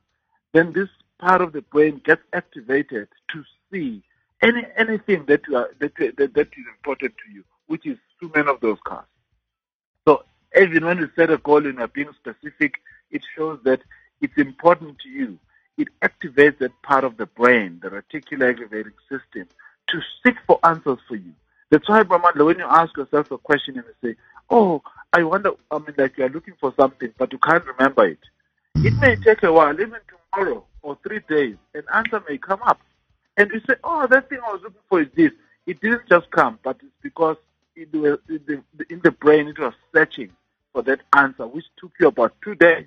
then 0.52 0.73
this 0.73 0.88
part 1.19 1.40
of 1.40 1.52
the 1.52 1.62
brain 1.62 2.00
gets 2.05 2.23
activated 2.33 3.09
to 3.33 3.45
see 3.71 4.02
any 4.43 4.67
anything 4.76 5.25
that 5.26 5.43
you 5.49 5.57
are 5.57 5.71
that, 5.81 5.93
that, 5.97 6.35
that 6.35 6.49
is 6.49 6.64
important 6.76 7.14
to 7.25 7.33
you, 7.33 7.45
which 7.67 7.87
is 7.87 7.99
too 8.21 8.31
many 8.35 8.49
of 8.49 8.61
those 8.61 8.78
cars. 8.85 9.07
So 10.07 10.25
even 10.61 10.85
when 10.85 10.99
you 10.99 11.11
set 11.17 11.31
a 11.31 11.38
goal 11.38 11.67
and 11.67 11.81
are 11.81 11.88
being 11.88 12.11
specific, 12.14 12.75
it 13.11 13.23
shows 13.37 13.61
that 13.65 13.83
it's 14.21 14.37
important 14.37 14.99
to 15.00 15.09
you. 15.09 15.38
It 15.77 15.88
activates 16.03 16.59
that 16.59 16.73
part 16.83 17.05
of 17.05 17.17
the 17.17 17.27
brain, 17.27 17.79
the 17.83 17.91
reticular 17.91 18.50
activating 18.50 18.93
system, 19.09 19.49
to 19.88 20.00
seek 20.25 20.37
for 20.47 20.59
answers 20.65 20.99
for 21.07 21.17
you. 21.17 21.33
That's 21.71 21.88
why, 21.88 22.03
Brahmandla, 22.03 22.47
when 22.47 22.59
you 22.59 22.65
ask 22.65 22.97
yourself 22.97 23.31
a 23.31 23.38
question 23.38 23.77
and 23.77 23.85
you 23.87 24.11
say, 24.11 24.17
Oh, 24.50 24.83
I 25.12 25.23
wonder, 25.23 25.53
I 25.71 25.79
mean, 25.79 25.95
like 25.97 26.17
you're 26.17 26.29
looking 26.31 26.55
for 26.59 26.73
something, 26.79 27.12
but 27.19 27.33
you 27.33 27.38
can't 27.38 27.65
remember 27.65 28.07
it. 28.07 28.19
It 28.77 28.95
may 29.00 29.17
take 29.17 29.43
a 29.43 29.53
while, 29.53 29.79
even 29.79 30.00
tomorrow 30.33 30.65
or 30.83 30.99
three 31.03 31.21
days, 31.29 31.57
an 31.75 31.83
answer 31.93 32.23
may 32.29 32.38
come 32.38 32.62
up. 32.62 32.81
And 33.37 33.50
you 33.50 33.61
say, 33.69 33.75
Oh, 33.85 34.07
that 34.07 34.29
thing 34.29 34.38
I 34.47 34.53
was 34.53 34.62
looking 34.62 34.81
for 34.88 35.03
is 35.03 35.09
this. 35.15 35.33
It 35.67 35.81
didn't 35.81 36.09
just 36.09 36.31
come, 36.31 36.59
but 36.62 36.77
it's 36.83 36.93
because 37.03 37.37
in 37.77 37.88
the, 37.93 38.19
in 38.88 39.00
the 39.05 39.11
brain 39.11 39.49
it 39.49 39.59
was 39.59 39.75
searching 39.95 40.31
for 40.73 40.83
that 40.83 41.00
answer, 41.15 41.47
which 41.47 41.67
took 41.79 41.93
you 42.00 42.09
about 42.09 42.35
two 42.43 42.55
days. 42.55 42.87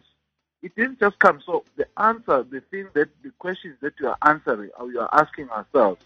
It 0.61 0.75
didn't 0.75 0.99
just 0.99 1.17
come. 1.19 1.41
So 1.45 1.63
the 1.75 1.87
answer, 1.97 2.43
the 2.43 2.61
thing 2.61 2.87
that 2.93 3.09
the 3.23 3.31
questions 3.39 3.77
that 3.81 3.93
you 3.99 4.07
are 4.07 4.17
answering 4.21 4.69
or 4.79 4.91
you 4.91 4.99
are 4.99 5.09
asking 5.11 5.49
ourselves, 5.49 6.03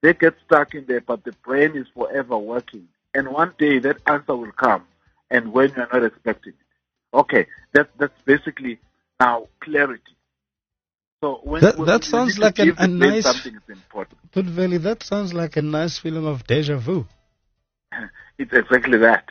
they 0.00 0.14
get 0.14 0.34
stuck 0.44 0.74
in 0.74 0.86
there, 0.86 1.00
but 1.00 1.24
the 1.24 1.32
brain 1.44 1.76
is 1.76 1.86
forever 1.94 2.36
working. 2.36 2.88
And 3.14 3.28
one 3.28 3.54
day 3.58 3.78
that 3.78 3.98
answer 4.06 4.34
will 4.34 4.52
come, 4.52 4.84
and 5.30 5.52
when 5.52 5.72
you're 5.76 5.88
not 5.92 6.04
expecting 6.04 6.54
it. 6.54 7.16
Okay, 7.16 7.46
that, 7.72 7.90
that's 7.98 8.20
basically 8.22 8.80
now 9.20 9.48
clarity. 9.60 10.16
So 11.22 11.40
when, 11.44 11.60
that, 11.62 11.76
when 11.76 11.86
that 11.86 12.02
sounds 12.02 12.38
like 12.38 12.58
an, 12.58 12.74
a 12.78 12.88
nice 12.88 13.22
something 13.22 13.54
is 13.54 13.68
important. 13.68 14.18
But 14.32 14.46
Veli, 14.46 14.78
that 14.78 15.04
sounds 15.04 15.32
like 15.32 15.56
a 15.56 15.62
nice 15.62 15.98
feeling 15.98 16.26
of 16.26 16.44
deja 16.46 16.78
vu. 16.78 17.06
it's 18.38 18.52
exactly 18.52 18.98
that. 18.98 19.26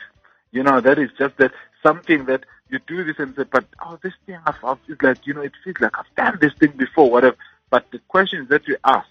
You 0.52 0.62
know, 0.62 0.80
that 0.80 0.98
is 0.98 1.10
just 1.18 1.36
that 1.36 1.52
something 1.82 2.26
that 2.26 2.44
you 2.68 2.78
do 2.86 3.04
this 3.04 3.18
and 3.18 3.34
say, 3.36 3.44
but 3.44 3.66
oh, 3.84 3.98
this 4.02 4.14
thing 4.26 4.38
I've, 4.46 4.62
I've 4.64 4.78
it's 4.88 5.02
like 5.02 5.26
you 5.26 5.34
know, 5.34 5.42
it 5.42 5.52
feels 5.62 5.80
like 5.80 5.98
I've 5.98 6.14
done 6.16 6.38
this 6.40 6.54
thing 6.54 6.72
before, 6.72 7.10
whatever. 7.10 7.36
But 7.70 7.90
the 7.90 7.98
questions 8.08 8.48
that 8.48 8.66
you 8.68 8.76
ask, 8.84 9.08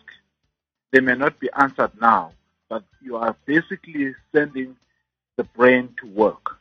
they 0.91 0.99
may 0.99 1.15
not 1.15 1.39
be 1.39 1.49
answered 1.57 1.91
now, 1.99 2.33
but 2.69 2.83
you 3.01 3.17
are 3.17 3.35
basically 3.45 4.13
sending 4.33 4.75
the 5.37 5.43
brain 5.43 5.93
to 6.01 6.07
work, 6.07 6.57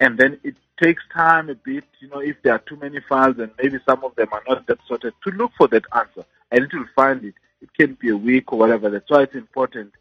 and 0.00 0.18
then 0.18 0.38
it 0.42 0.56
takes 0.82 1.02
time 1.12 1.50
a 1.50 1.54
bit. 1.54 1.84
You 2.00 2.08
know, 2.08 2.20
if 2.20 2.40
there 2.42 2.54
are 2.54 2.58
too 2.58 2.76
many 2.76 3.00
files 3.00 3.38
and 3.38 3.50
maybe 3.62 3.78
some 3.86 4.04
of 4.04 4.14
them 4.16 4.28
are 4.32 4.42
not 4.48 4.66
that 4.66 4.78
sorted, 4.86 5.14
to 5.24 5.30
look 5.30 5.52
for 5.56 5.68
that 5.68 5.84
answer, 5.94 6.24
and 6.50 6.64
it 6.64 6.72
will 6.72 6.88
find 6.94 7.24
it. 7.24 7.34
It 7.60 7.72
can 7.72 7.94
be 7.94 8.10
a 8.10 8.16
week 8.16 8.52
or 8.52 8.58
whatever. 8.58 8.90
That's 8.90 9.08
why 9.08 9.22
it's 9.22 9.34
important 9.34 9.92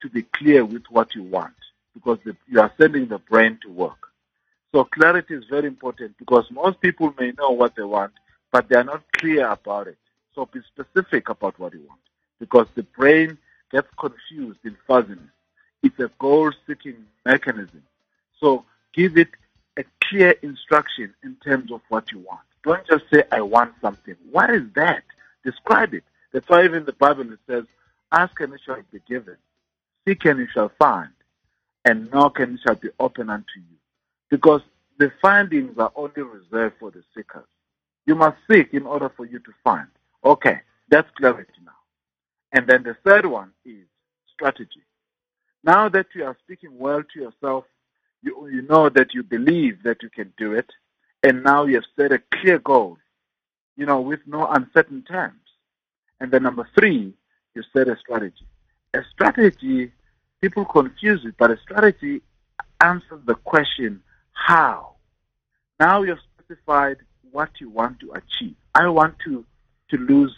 to 0.00 0.08
be 0.08 0.22
clear 0.22 0.64
with 0.64 0.82
what 0.90 1.14
you 1.14 1.22
want, 1.22 1.54
because 1.94 2.18
the, 2.24 2.36
you 2.48 2.60
are 2.60 2.72
sending 2.78 3.06
the 3.06 3.18
brain 3.18 3.58
to 3.62 3.70
work. 3.70 4.11
So 4.72 4.84
clarity 4.84 5.34
is 5.34 5.44
very 5.50 5.66
important 5.66 6.16
because 6.16 6.50
most 6.50 6.80
people 6.80 7.14
may 7.18 7.32
know 7.32 7.50
what 7.50 7.76
they 7.76 7.82
want, 7.82 8.12
but 8.50 8.68
they 8.68 8.76
are 8.76 8.84
not 8.84 9.02
clear 9.12 9.46
about 9.48 9.86
it. 9.86 9.98
So 10.34 10.46
be 10.46 10.60
specific 10.66 11.28
about 11.28 11.58
what 11.58 11.74
you 11.74 11.84
want 11.86 12.00
because 12.40 12.66
the 12.74 12.82
brain 12.82 13.36
gets 13.70 13.88
confused 13.98 14.60
in 14.64 14.76
fuzziness. 14.86 15.28
It's 15.82 15.98
a 16.00 16.10
goal-seeking 16.18 17.04
mechanism. 17.26 17.82
So 18.40 18.64
give 18.94 19.18
it 19.18 19.28
a 19.76 19.84
clear 20.04 20.34
instruction 20.42 21.14
in 21.22 21.36
terms 21.44 21.70
of 21.70 21.82
what 21.90 22.10
you 22.10 22.20
want. 22.20 22.40
Don't 22.64 22.86
just 22.86 23.04
say, 23.12 23.24
I 23.30 23.42
want 23.42 23.74
something. 23.82 24.16
What 24.30 24.50
is 24.50 24.62
that? 24.74 25.02
Describe 25.44 25.92
it. 25.92 26.04
That's 26.32 26.48
why 26.48 26.64
even 26.64 26.86
the 26.86 26.92
Bible 26.92 27.30
it 27.30 27.40
says, 27.46 27.64
ask 28.10 28.40
and 28.40 28.54
it 28.54 28.60
shall 28.64 28.80
be 28.90 29.00
given. 29.06 29.36
Seek 30.06 30.24
and 30.24 30.38
you 30.38 30.48
shall 30.52 30.70
find. 30.78 31.10
And 31.84 32.10
knock 32.10 32.40
and 32.40 32.54
it 32.54 32.60
shall 32.64 32.76
be 32.76 32.88
open 32.98 33.28
unto 33.28 33.44
you 33.56 33.71
because 34.32 34.62
the 34.98 35.12
findings 35.20 35.76
are 35.76 35.92
only 35.94 36.22
reserved 36.22 36.76
for 36.80 36.90
the 36.90 37.02
seekers. 37.14 37.44
You 38.06 38.14
must 38.14 38.38
seek 38.50 38.72
in 38.72 38.86
order 38.86 39.12
for 39.14 39.26
you 39.26 39.38
to 39.40 39.52
find. 39.62 39.88
Okay, 40.24 40.58
that's 40.88 41.08
clarity 41.18 41.52
now. 41.62 41.72
And 42.50 42.66
then 42.66 42.82
the 42.82 42.96
third 43.04 43.26
one 43.26 43.52
is 43.66 43.84
strategy. 44.32 44.80
Now 45.62 45.90
that 45.90 46.06
you 46.14 46.24
are 46.24 46.36
speaking 46.42 46.78
well 46.78 47.02
to 47.02 47.20
yourself, 47.20 47.64
you, 48.22 48.48
you 48.48 48.62
know 48.62 48.88
that 48.88 49.12
you 49.12 49.22
believe 49.22 49.82
that 49.82 50.02
you 50.02 50.08
can 50.08 50.32
do 50.38 50.54
it, 50.54 50.70
and 51.22 51.44
now 51.44 51.66
you 51.66 51.74
have 51.74 51.84
set 51.94 52.10
a 52.10 52.22
clear 52.34 52.58
goal, 52.58 52.96
you 53.76 53.84
know, 53.84 54.00
with 54.00 54.20
no 54.26 54.46
uncertain 54.46 55.02
terms. 55.02 55.42
And 56.20 56.32
then 56.32 56.42
number 56.44 56.66
three, 56.74 57.12
you 57.54 57.62
set 57.74 57.86
a 57.86 57.98
strategy. 57.98 58.46
A 58.94 59.02
strategy, 59.12 59.92
people 60.40 60.64
confuse 60.64 61.22
it, 61.26 61.34
but 61.38 61.50
a 61.50 61.58
strategy 61.58 62.22
answers 62.80 63.20
the 63.26 63.34
question, 63.34 64.02
how? 64.32 64.94
Now 65.78 66.02
you've 66.02 66.18
specified 66.38 66.98
what 67.30 67.50
you 67.60 67.68
want 67.70 68.00
to 68.00 68.12
achieve. 68.12 68.54
I 68.74 68.88
want 68.88 69.16
to, 69.24 69.44
to 69.90 69.96
lose 69.96 70.34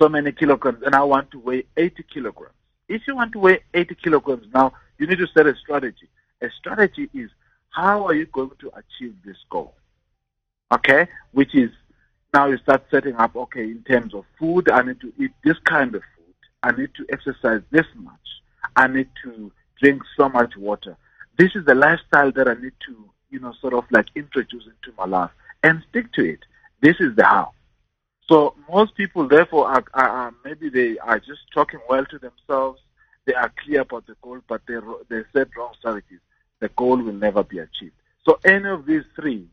so 0.00 0.08
many 0.08 0.32
kilograms 0.32 0.82
and 0.84 0.94
I 0.94 1.02
want 1.02 1.30
to 1.32 1.38
weigh 1.38 1.64
80 1.76 2.04
kilograms. 2.12 2.54
If 2.88 3.02
you 3.06 3.16
want 3.16 3.32
to 3.32 3.38
weigh 3.38 3.60
80 3.74 3.94
kilograms 3.96 4.46
now, 4.52 4.72
you 4.98 5.06
need 5.06 5.18
to 5.18 5.26
set 5.28 5.46
a 5.46 5.54
strategy. 5.56 6.08
A 6.40 6.50
strategy 6.50 7.08
is 7.14 7.30
how 7.70 8.06
are 8.06 8.14
you 8.14 8.26
going 8.26 8.52
to 8.60 8.70
achieve 8.74 9.14
this 9.24 9.36
goal? 9.50 9.74
Okay? 10.72 11.08
Which 11.32 11.54
is 11.54 11.70
now 12.34 12.46
you 12.46 12.58
start 12.58 12.84
setting 12.90 13.16
up, 13.16 13.36
okay, 13.36 13.64
in 13.64 13.82
terms 13.82 14.14
of 14.14 14.24
food, 14.38 14.70
I 14.70 14.82
need 14.82 15.00
to 15.00 15.12
eat 15.18 15.32
this 15.44 15.58
kind 15.64 15.94
of 15.94 16.02
food. 16.16 16.34
I 16.62 16.72
need 16.72 16.90
to 16.94 17.06
exercise 17.12 17.60
this 17.70 17.86
much. 17.96 18.14
I 18.76 18.86
need 18.86 19.08
to 19.24 19.52
drink 19.80 20.02
so 20.16 20.28
much 20.28 20.56
water 20.56 20.96
this 21.38 21.54
is 21.54 21.64
the 21.64 21.74
lifestyle 21.74 22.32
that 22.32 22.48
I 22.48 22.54
need 22.54 22.74
to, 22.86 23.10
you 23.30 23.40
know, 23.40 23.52
sort 23.60 23.74
of 23.74 23.84
like 23.90 24.06
introduce 24.14 24.64
into 24.66 24.96
my 24.96 25.06
life 25.06 25.30
and 25.62 25.82
stick 25.90 26.12
to 26.14 26.24
it. 26.24 26.40
This 26.80 26.96
is 27.00 27.14
the 27.16 27.24
how. 27.24 27.52
So 28.28 28.54
most 28.70 28.94
people, 28.94 29.28
therefore, 29.28 29.68
are, 29.68 29.84
are, 29.94 30.08
are 30.08 30.34
maybe 30.44 30.68
they 30.68 30.98
are 30.98 31.18
just 31.18 31.40
talking 31.52 31.80
well 31.88 32.04
to 32.06 32.18
themselves. 32.18 32.80
They 33.24 33.34
are 33.34 33.52
clear 33.64 33.82
about 33.82 34.06
the 34.06 34.16
goal, 34.22 34.40
but 34.48 34.62
they 34.66 34.76
they 35.08 35.22
set 35.32 35.48
wrong 35.56 35.74
strategies. 35.78 36.20
The 36.60 36.68
goal 36.70 36.98
will 36.98 37.12
never 37.12 37.42
be 37.42 37.58
achieved. 37.58 37.94
So 38.24 38.38
any 38.44 38.68
of 38.68 38.86
these 38.86 39.02
three, 39.16 39.48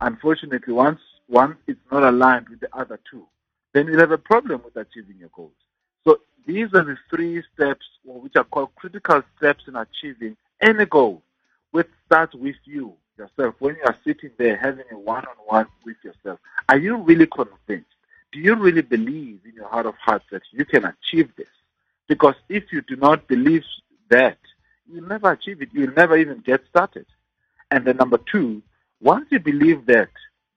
unfortunately, 0.00 0.72
once 0.72 1.00
one 1.26 1.56
is 1.66 1.76
not 1.90 2.02
aligned 2.02 2.48
with 2.48 2.60
the 2.60 2.68
other 2.76 2.98
two, 3.10 3.26
then 3.72 3.86
you'll 3.86 4.00
have 4.00 4.10
a 4.10 4.18
problem 4.18 4.62
with 4.64 4.76
achieving 4.76 5.16
your 5.18 5.30
goals. 5.30 5.52
So 6.04 6.20
these 6.46 6.68
are 6.74 6.84
the 6.84 6.96
three 7.08 7.42
steps, 7.54 7.86
which 8.04 8.34
are 8.36 8.44
called 8.44 8.74
critical 8.74 9.22
steps 9.36 9.64
in 9.68 9.76
achieving 9.76 10.36
any 10.60 10.86
goal, 10.86 11.22
which 11.70 11.88
starts 12.06 12.34
with 12.34 12.56
you 12.64 12.94
yourself. 13.16 13.54
When 13.58 13.76
you 13.76 13.82
are 13.84 13.96
sitting 14.04 14.30
there 14.38 14.56
having 14.56 14.84
a 14.90 14.98
one-on-one 14.98 15.66
with 15.84 15.96
yourself, 16.02 16.38
are 16.68 16.78
you 16.78 16.96
really 16.96 17.26
convinced? 17.26 17.86
Do 18.32 18.38
you 18.38 18.54
really 18.54 18.82
believe 18.82 19.40
in 19.44 19.54
your 19.54 19.68
heart 19.68 19.86
of 19.86 19.94
hearts 19.96 20.24
that 20.30 20.42
you 20.52 20.64
can 20.64 20.84
achieve 20.84 21.30
this? 21.36 21.48
Because 22.08 22.34
if 22.48 22.72
you 22.72 22.80
do 22.82 22.96
not 22.96 23.26
believe 23.28 23.64
that, 24.08 24.38
you'll 24.90 25.06
never 25.06 25.30
achieve 25.32 25.62
it. 25.62 25.68
You'll 25.72 25.92
never 25.92 26.16
even 26.16 26.38
get 26.40 26.62
started. 26.68 27.06
And 27.70 27.84
then 27.84 27.96
number 27.96 28.18
two, 28.18 28.62
once 29.00 29.26
you 29.30 29.38
believe 29.38 29.86
that, 29.86 30.10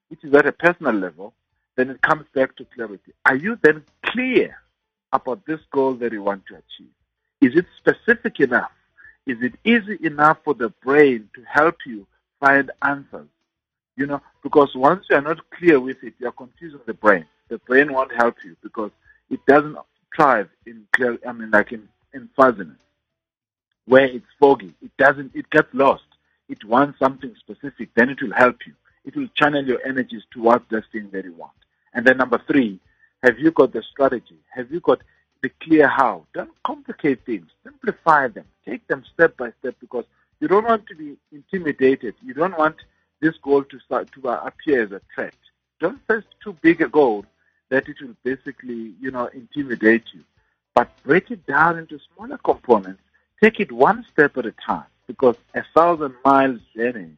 which 0.08 0.24
is 0.24 0.34
at 0.34 0.46
a 0.46 0.52
personal 0.52 0.94
level, 0.94 1.32
then 1.76 1.90
it 1.90 2.00
comes 2.02 2.24
back 2.34 2.56
to 2.56 2.66
clarity. 2.74 3.12
Are 3.26 3.36
you 3.36 3.58
then 3.62 3.84
clear 4.04 4.56
about 5.12 5.44
this 5.46 5.60
goal 5.72 5.94
that 5.94 6.12
you 6.12 6.22
want 6.22 6.44
to 6.46 6.54
achieve? 6.54 6.90
Is 7.40 7.56
it 7.56 7.66
specific 7.78 8.40
enough? 8.40 8.70
Is 9.26 9.38
it 9.42 9.54
easy 9.64 9.98
enough 10.04 10.38
for 10.44 10.54
the 10.54 10.68
brain 10.82 11.28
to 11.34 11.42
help 11.44 11.76
you 11.86 12.06
find 12.40 12.70
answers? 12.82 13.28
You 13.96 14.06
know, 14.06 14.20
because 14.42 14.74
once 14.74 15.06
you 15.08 15.16
are 15.16 15.22
not 15.22 15.48
clear 15.50 15.80
with 15.80 16.02
it, 16.02 16.14
you 16.18 16.28
are 16.28 16.32
confusing 16.32 16.80
the 16.86 16.94
brain. 16.94 17.26
The 17.48 17.58
brain 17.58 17.92
won't 17.92 18.12
help 18.14 18.36
you 18.44 18.56
because 18.62 18.90
it 19.30 19.44
doesn't 19.46 19.76
thrive 20.14 20.48
in 20.66 20.86
clear, 20.92 21.18
I 21.26 21.32
mean, 21.32 21.50
like 21.50 21.72
in, 21.72 21.88
in 22.12 22.28
fuzziness, 22.36 22.76
where 23.86 24.06
it's 24.06 24.26
foggy. 24.38 24.74
It 24.82 24.90
doesn't, 24.98 25.34
it 25.34 25.48
gets 25.50 25.68
lost. 25.72 26.04
It 26.48 26.64
wants 26.64 26.98
something 26.98 27.34
specific, 27.38 27.90
then 27.94 28.10
it 28.10 28.20
will 28.20 28.34
help 28.34 28.66
you. 28.66 28.74
It 29.04 29.16
will 29.16 29.28
channel 29.34 29.64
your 29.64 29.84
energies 29.86 30.22
towards 30.30 30.64
the 30.70 30.82
thing 30.92 31.08
that 31.12 31.24
you 31.24 31.34
want. 31.34 31.52
And 31.94 32.06
then 32.06 32.18
number 32.18 32.40
three, 32.46 32.80
have 33.22 33.38
you 33.38 33.50
got 33.50 33.72
the 33.72 33.82
strategy? 33.82 34.38
Have 34.54 34.70
you 34.70 34.80
got 34.80 35.00
the 35.44 35.50
clear 35.62 35.86
how. 35.86 36.24
Don't 36.32 36.54
complicate 36.64 37.26
things. 37.26 37.50
Simplify 37.62 38.28
them. 38.28 38.46
Take 38.64 38.86
them 38.86 39.04
step 39.12 39.36
by 39.36 39.52
step 39.60 39.76
because 39.78 40.06
you 40.40 40.48
don't 40.48 40.64
want 40.64 40.86
to 40.86 40.94
be 40.94 41.18
intimidated. 41.32 42.14
You 42.24 42.32
don't 42.32 42.56
want 42.56 42.76
this 43.20 43.36
goal 43.42 43.62
to 43.62 43.78
start 43.80 44.10
to 44.12 44.28
uh, 44.30 44.40
appear 44.42 44.84
as 44.84 44.92
a 44.92 45.02
threat. 45.14 45.34
Don't 45.80 46.00
set 46.06 46.24
too 46.42 46.54
big 46.62 46.80
a 46.80 46.88
goal 46.88 47.26
that 47.68 47.86
it 47.90 47.96
will 48.00 48.16
basically, 48.22 48.94
you 48.98 49.10
know, 49.10 49.26
intimidate 49.34 50.04
you. 50.14 50.24
But 50.74 50.88
break 51.02 51.30
it 51.30 51.46
down 51.46 51.76
into 51.76 52.00
smaller 52.14 52.38
components. 52.38 53.02
Take 53.42 53.60
it 53.60 53.70
one 53.70 54.06
step 54.10 54.38
at 54.38 54.46
a 54.46 54.52
time 54.52 54.86
because 55.06 55.36
a 55.54 55.62
thousand 55.76 56.14
miles 56.24 56.60
journey 56.74 57.10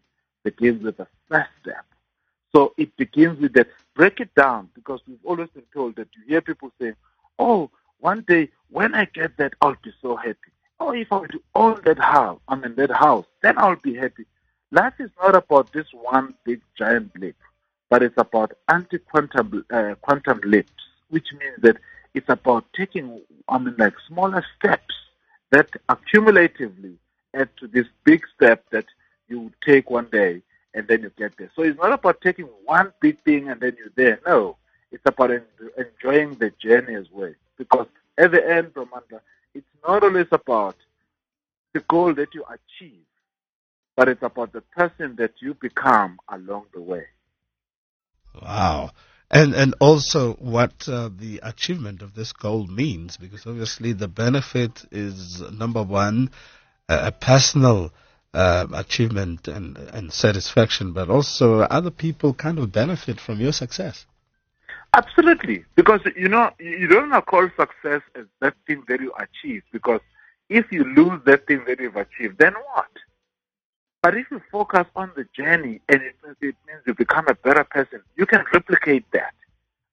begins 0.43 0.83
with 0.83 0.99
a 0.99 1.07
first 1.29 1.51
step. 1.63 1.85
So 2.53 2.75
it 2.77 2.97
begins 2.97 3.39
with 3.39 3.53
that. 3.53 3.69
Break 3.95 4.19
it 4.19 4.35
down 4.35 4.69
because 4.75 5.01
we've 5.07 5.25
always 5.25 5.49
been 5.51 5.71
told 5.73 5.95
that 5.95 6.09
you 6.17 6.23
hear 6.27 6.41
people 6.41 6.73
saying, 6.81 6.97
oh, 7.39 7.71
one 8.01 8.25
day 8.27 8.51
when 8.71 8.95
I 8.95 9.07
get 9.07 9.37
that, 9.39 9.55
I'll 9.61 9.77
be 9.83 9.93
so 10.03 10.17
happy. 10.17 10.51
Oh, 10.79 10.93
if 10.93 11.13
I 11.13 11.17
were 11.19 11.29
to 11.29 11.43
own 11.55 11.81
that 11.85 11.99
house, 11.99 12.41
I 12.49 12.55
mean 12.57 12.75
that 12.77 12.91
house, 12.91 13.25
then 13.43 13.59
I'll 13.59 13.77
be 13.77 13.95
happy. 13.95 14.27
Life 14.71 14.95
is 14.99 15.11
not 15.21 15.35
about 15.35 15.73
this 15.73 15.87
one 15.93 16.35
big 16.45 16.61
giant 16.77 17.19
leap, 17.19 17.37
but 17.89 18.03
it's 18.03 18.19
about 18.19 18.53
anti-quantum 18.69 19.65
uh, 19.73 19.95
quantum 20.03 20.41
leaps, 20.45 20.83
which 21.09 21.29
means 21.39 21.57
that 21.63 21.79
it's 22.15 22.29
about 22.29 22.65
taking, 22.75 23.23
I 23.49 23.59
mean, 23.59 23.75
like 23.79 23.95
smaller 24.09 24.45
steps 24.59 24.95
that 25.51 25.71
accumulatively 25.89 26.97
add 27.35 27.49
to 27.59 27.69
this 27.69 27.87
big 28.05 28.23
step 28.35 28.65
that 28.71 28.87
you 29.29 29.53
take 29.65 29.91
one 29.91 30.09
day 30.11 30.43
and 30.75 30.87
then 30.89 31.03
you 31.03 31.11
get 31.17 31.37
there. 31.39 31.51
So 31.55 31.63
it's 31.63 31.79
not 31.79 31.93
about 31.93 32.21
taking 32.21 32.47
one 32.65 32.93
big 33.01 33.23
thing 33.25 33.49
and 33.49 33.61
then 33.61 33.77
you're 33.79 33.93
there. 33.97 34.21
No, 34.27 34.57
it's 34.91 35.03
about 35.07 35.31
en- 35.31 35.43
enjoying 35.79 36.35
the 36.35 36.51
journey 36.61 36.95
as 36.95 37.07
well. 37.11 37.33
Because 37.57 37.87
at 38.19 38.33
the 38.33 38.49
end, 38.49 38.75
Brahmanda, 38.75 39.21
it's 39.55 39.67
not 39.87 40.03
always 40.03 40.27
about 40.33 40.77
the 41.73 41.81
goal 41.81 42.15
that 42.15 42.35
you 42.35 42.45
achieve, 42.45 43.05
but 43.97 44.09
it's 44.09 44.23
about 44.23 44.53
the 44.53 44.61
person 44.61 45.17
that 45.17 45.33
you 45.41 45.55
become 45.55 46.19
along 46.29 46.67
the 46.75 46.81
way. 46.81 47.07
Wow. 48.43 48.91
And 49.31 49.55
and 49.55 49.75
also 49.81 50.35
what 50.35 50.89
uh, 50.89 51.11
the 51.15 51.41
achievement 51.43 52.01
of 52.03 52.15
this 52.15 52.33
goal 52.33 52.67
means, 52.67 53.17
because 53.17 53.47
obviously 53.47 53.93
the 53.93 54.09
benefit 54.09 54.85
is 54.93 55.43
number 55.51 55.83
one, 55.83 56.31
a 56.89 57.11
personal 57.11 57.93
uh, 58.33 58.67
achievement 58.73 59.49
and 59.49 59.77
and 59.77 60.13
satisfaction, 60.13 60.93
but 60.93 61.11
also 61.11 61.61
other 61.63 61.91
people 61.91 62.35
kind 62.35 62.59
of 62.59 62.71
benefit 62.71 63.19
from 63.19 63.41
your 63.41 63.53
success. 63.53 64.07
Absolutely, 64.97 65.63
because 65.75 66.01
you 66.17 66.27
know 66.27 66.51
you 66.59 66.87
don't 66.89 67.11
want 67.11 67.27
to 67.27 67.31
call 67.31 67.47
success 67.61 68.01
as 68.15 68.25
that 68.41 68.55
thing 68.67 68.83
that 68.89 68.99
you 68.99 69.13
achieve. 69.19 69.63
Because 69.71 70.01
if 70.49 70.73
you 70.73 70.85
lose 70.85 71.21
that 71.27 71.47
thing 71.47 71.65
that 71.67 71.79
you've 71.81 71.97
achieved, 71.97 72.39
then 72.39 72.55
what? 72.75 72.89
But 74.03 74.17
if 74.17 74.27
you 74.31 74.41
focus 74.51 74.87
on 74.97 75.13
the 75.15 75.27
journey 75.37 75.83
and 75.91 76.01
it, 76.01 76.17
it 76.41 76.57
means 76.67 76.81
you 76.87 76.95
become 76.95 77.27
a 77.29 77.35
better 77.35 77.65
person, 77.65 78.01
you 78.17 78.25
can 78.25 78.43
replicate 78.55 79.05
that. 79.13 79.35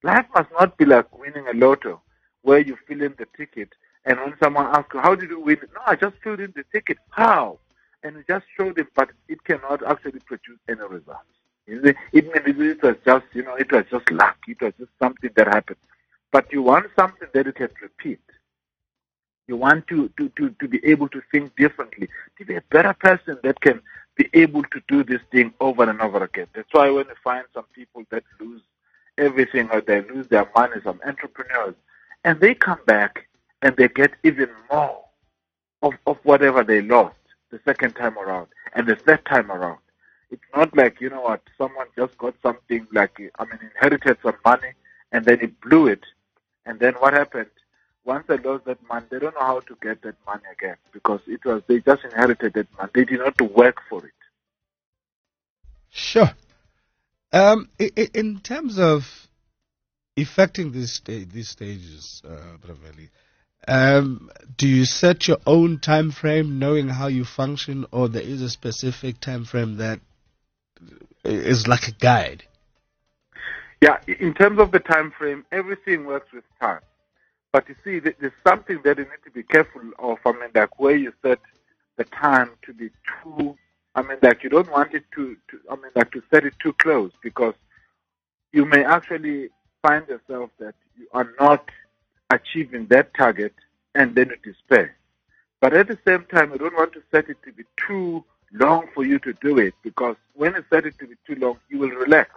Life 0.03 0.25
must 0.33 0.49
not 0.57 0.77
be 0.77 0.85
like 0.85 1.11
winning 1.17 1.47
a 1.49 1.53
lotto 1.53 2.01
where 2.43 2.59
you 2.59 2.77
fill 2.87 3.01
in 3.01 3.13
the 3.17 3.27
ticket 3.35 3.69
and 4.05 4.17
when 4.21 4.35
someone 4.41 4.67
asks 4.67 4.93
you, 4.93 5.01
how 5.01 5.15
did 5.15 5.29
you 5.29 5.39
win? 5.41 5.57
No, 5.73 5.81
I 5.85 5.95
just 5.95 6.15
filled 6.23 6.39
in 6.39 6.53
the 6.55 6.63
ticket. 6.71 6.97
How? 7.09 7.59
And 8.03 8.15
you 8.15 8.23
just 8.25 8.45
showed 8.57 8.77
it, 8.77 8.87
but 8.95 9.09
it 9.27 9.43
cannot 9.43 9.85
actually 9.85 10.19
produce 10.19 10.59
any 10.69 10.81
results. 10.81 11.27
It 11.67 11.95
it 12.13 12.83
was 12.83 12.97
just, 13.05 13.25
you 13.33 13.43
know, 13.43 13.55
it 13.55 13.71
was 13.71 13.85
just 13.91 14.11
luck. 14.11 14.37
It 14.47 14.61
was 14.61 14.73
just 14.79 14.91
something 15.01 15.31
that 15.35 15.47
happened. 15.47 15.77
But 16.31 16.51
you 16.51 16.61
want 16.61 16.87
something 16.97 17.27
that 17.33 17.45
you 17.45 17.53
can 17.53 17.69
repeat. 17.81 18.19
You 19.47 19.57
want 19.57 19.87
to, 19.87 20.09
to, 20.17 20.29
to, 20.37 20.49
to 20.61 20.67
be 20.67 20.79
able 20.85 21.09
to 21.09 21.21
think 21.31 21.55
differently, 21.57 22.09
to 22.37 22.45
be 22.45 22.55
a 22.55 22.63
better 22.71 22.93
person 22.93 23.37
that 23.43 23.59
can 23.61 23.81
be 24.15 24.29
able 24.33 24.63
to 24.63 24.81
do 24.87 25.03
this 25.03 25.21
thing 25.31 25.53
over 25.59 25.89
and 25.89 26.01
over 26.01 26.23
again. 26.23 26.47
That's 26.55 26.69
why 26.71 26.89
when 26.89 27.07
you 27.07 27.15
find 27.23 27.45
some 27.53 27.65
people 27.73 28.03
that 28.11 28.23
lose 28.39 28.61
everything 29.17 29.69
or 29.71 29.81
they 29.81 30.01
lose 30.01 30.27
their 30.29 30.49
money, 30.55 30.75
some 30.83 30.99
entrepreneurs, 31.05 31.75
and 32.23 32.39
they 32.39 32.55
come 32.55 32.79
back 32.87 33.27
and 33.61 33.75
they 33.77 33.89
get 33.89 34.11
even 34.23 34.49
more 34.71 35.03
of, 35.81 35.93
of 36.07 36.17
whatever 36.23 36.63
they 36.63 36.81
lost 36.81 37.15
the 37.51 37.59
second 37.65 37.93
time 37.95 38.17
around 38.17 38.47
and 38.75 38.87
the 38.87 38.95
third 38.95 39.25
time 39.25 39.51
around. 39.51 39.79
It's 40.33 40.41
not 40.55 40.75
like, 40.75 40.99
you 40.99 41.11
know 41.11 41.21
what, 41.21 41.43
someone 41.59 41.85
just 41.95 42.17
got 42.17 42.33
something 42.41 42.87
like, 42.91 43.21
I 43.37 43.45
mean, 43.45 43.59
inherited 43.61 44.17
some 44.23 44.33
money 44.43 44.73
and 45.11 45.23
then 45.23 45.39
he 45.39 45.45
blew 45.45 45.85
it. 45.85 46.03
And 46.65 46.79
then 46.79 46.95
what 46.95 47.13
happened? 47.13 47.51
Once 48.03 48.25
they 48.27 48.37
lost 48.37 48.65
that 48.65 48.79
money, 48.89 49.05
they 49.11 49.19
don't 49.19 49.35
know 49.35 49.45
how 49.45 49.59
to 49.59 49.77
get 49.79 50.01
that 50.01 50.15
money 50.25 50.41
again 50.51 50.77
because 50.91 51.21
it 51.27 51.45
was, 51.45 51.61
they 51.67 51.81
just 51.81 52.03
inherited 52.03 52.53
that 52.53 52.67
money. 52.75 52.89
They 52.95 53.05
did 53.05 53.19
not 53.19 53.39
work 53.41 53.77
for 53.87 54.03
it. 54.03 54.11
Sure. 55.91 56.31
Um, 57.31 57.69
in 57.77 58.39
terms 58.39 58.79
of 58.79 59.27
effecting 60.17 60.71
these, 60.71 60.99
these 61.05 61.49
stages, 61.49 62.23
uh, 62.27 62.57
Braveli, 62.59 63.09
um, 63.67 64.31
do 64.57 64.67
you 64.67 64.85
set 64.85 65.27
your 65.27 65.37
own 65.45 65.77
time 65.77 66.09
frame, 66.09 66.57
knowing 66.57 66.89
how 66.89 67.05
you 67.05 67.23
function, 67.23 67.85
or 67.91 68.09
there 68.09 68.23
is 68.23 68.41
a 68.41 68.49
specific 68.49 69.19
time 69.19 69.45
frame 69.45 69.77
that 69.77 69.99
is 71.23 71.67
like 71.67 71.87
a 71.87 71.91
guide? 71.91 72.43
Yeah, 73.81 73.97
in 74.07 74.33
terms 74.33 74.59
of 74.59 74.71
the 74.71 74.79
time 74.79 75.11
frame, 75.11 75.45
everything 75.51 76.05
works 76.05 76.31
with 76.31 76.45
time. 76.61 76.79
But 77.51 77.67
you 77.69 77.75
see, 77.83 77.99
there's 77.99 78.31
something 78.47 78.79
that 78.83 78.97
you 78.97 79.03
need 79.03 79.23
to 79.25 79.31
be 79.31 79.43
careful 79.43 79.81
of. 79.99 80.17
I 80.25 80.31
mean, 80.31 80.49
like 80.55 80.79
where 80.79 80.95
you 80.95 81.13
set 81.21 81.39
the 81.97 82.05
time 82.05 82.51
to 82.63 82.73
be 82.73 82.89
too. 83.21 83.57
I 83.95 84.01
mean, 84.01 84.17
like 84.21 84.43
you 84.43 84.49
don't 84.49 84.71
want 84.71 84.93
it 84.93 85.03
to, 85.15 85.35
to. 85.49 85.59
I 85.69 85.75
mean, 85.75 85.91
like 85.95 86.11
to 86.11 86.23
set 86.31 86.45
it 86.45 86.53
too 86.59 86.73
close 86.73 87.11
because 87.21 87.53
you 88.53 88.65
may 88.65 88.83
actually 88.83 89.49
find 89.81 90.07
yourself 90.07 90.49
that 90.59 90.75
you 90.97 91.07
are 91.13 91.29
not 91.39 91.69
achieving 92.29 92.87
that 92.87 93.13
target 93.13 93.53
and 93.93 94.15
then 94.15 94.29
you 94.29 94.53
despair. 94.53 94.95
But 95.61 95.73
at 95.73 95.87
the 95.87 95.99
same 96.05 96.25
time, 96.25 96.51
you 96.51 96.57
don't 96.57 96.75
want 96.75 96.93
to 96.93 97.03
set 97.11 97.29
it 97.29 97.37
to 97.45 97.51
be 97.51 97.63
too 97.77 98.23
long 98.53 98.87
for 98.93 99.05
you 99.05 99.19
to 99.19 99.33
do 99.41 99.57
it 99.57 99.73
because 99.83 100.15
when 100.33 100.55
it 100.55 100.65
to 100.71 101.07
be 101.07 101.15
too 101.27 101.35
long, 101.35 101.57
you 101.69 101.79
will 101.79 101.89
relax. 101.89 102.31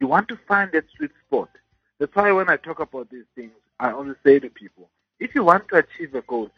You 0.00 0.06
want 0.06 0.28
to 0.28 0.38
find 0.48 0.70
that 0.72 0.84
sweet 0.96 1.10
spot. 1.26 1.50
That's 1.98 2.14
why 2.14 2.32
when 2.32 2.48
I 2.48 2.56
talk 2.56 2.80
about 2.80 3.10
these 3.10 3.24
things, 3.34 3.52
I 3.78 3.92
always 3.92 4.16
say 4.24 4.38
to 4.38 4.48
people, 4.48 4.88
if 5.20 5.34
you 5.34 5.44
want 5.44 5.68
to 5.68 5.76
achieve 5.76 6.14
a 6.14 6.22
goal, 6.22 6.50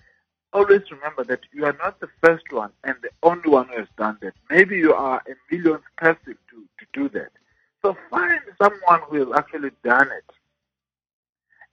always 0.53 0.83
remember 0.90 1.25
that 1.25 1.40
you 1.53 1.64
are 1.64 1.77
not 1.79 2.01
the 2.01 2.09
first 2.23 2.51
one 2.51 2.70
and 2.85 2.97
the 3.03 3.11
only 3.23 3.51
one 3.51 3.68
who 3.68 3.79
has 3.79 3.88
done 3.99 4.18
that. 4.23 4.35
Maybe 4.51 4.77
you 4.77 4.94
are 4.94 5.23
a 5.29 5.55
millionth 5.55 5.83
person 5.97 6.37
to, 6.51 6.64
to 6.79 6.87
do 6.92 7.09
that. 7.11 7.31
So 7.83 7.97
find 8.11 8.40
someone 8.62 9.01
who 9.09 9.18
has 9.18 9.29
actually 9.37 9.70
done 9.83 10.11
it 10.11 10.25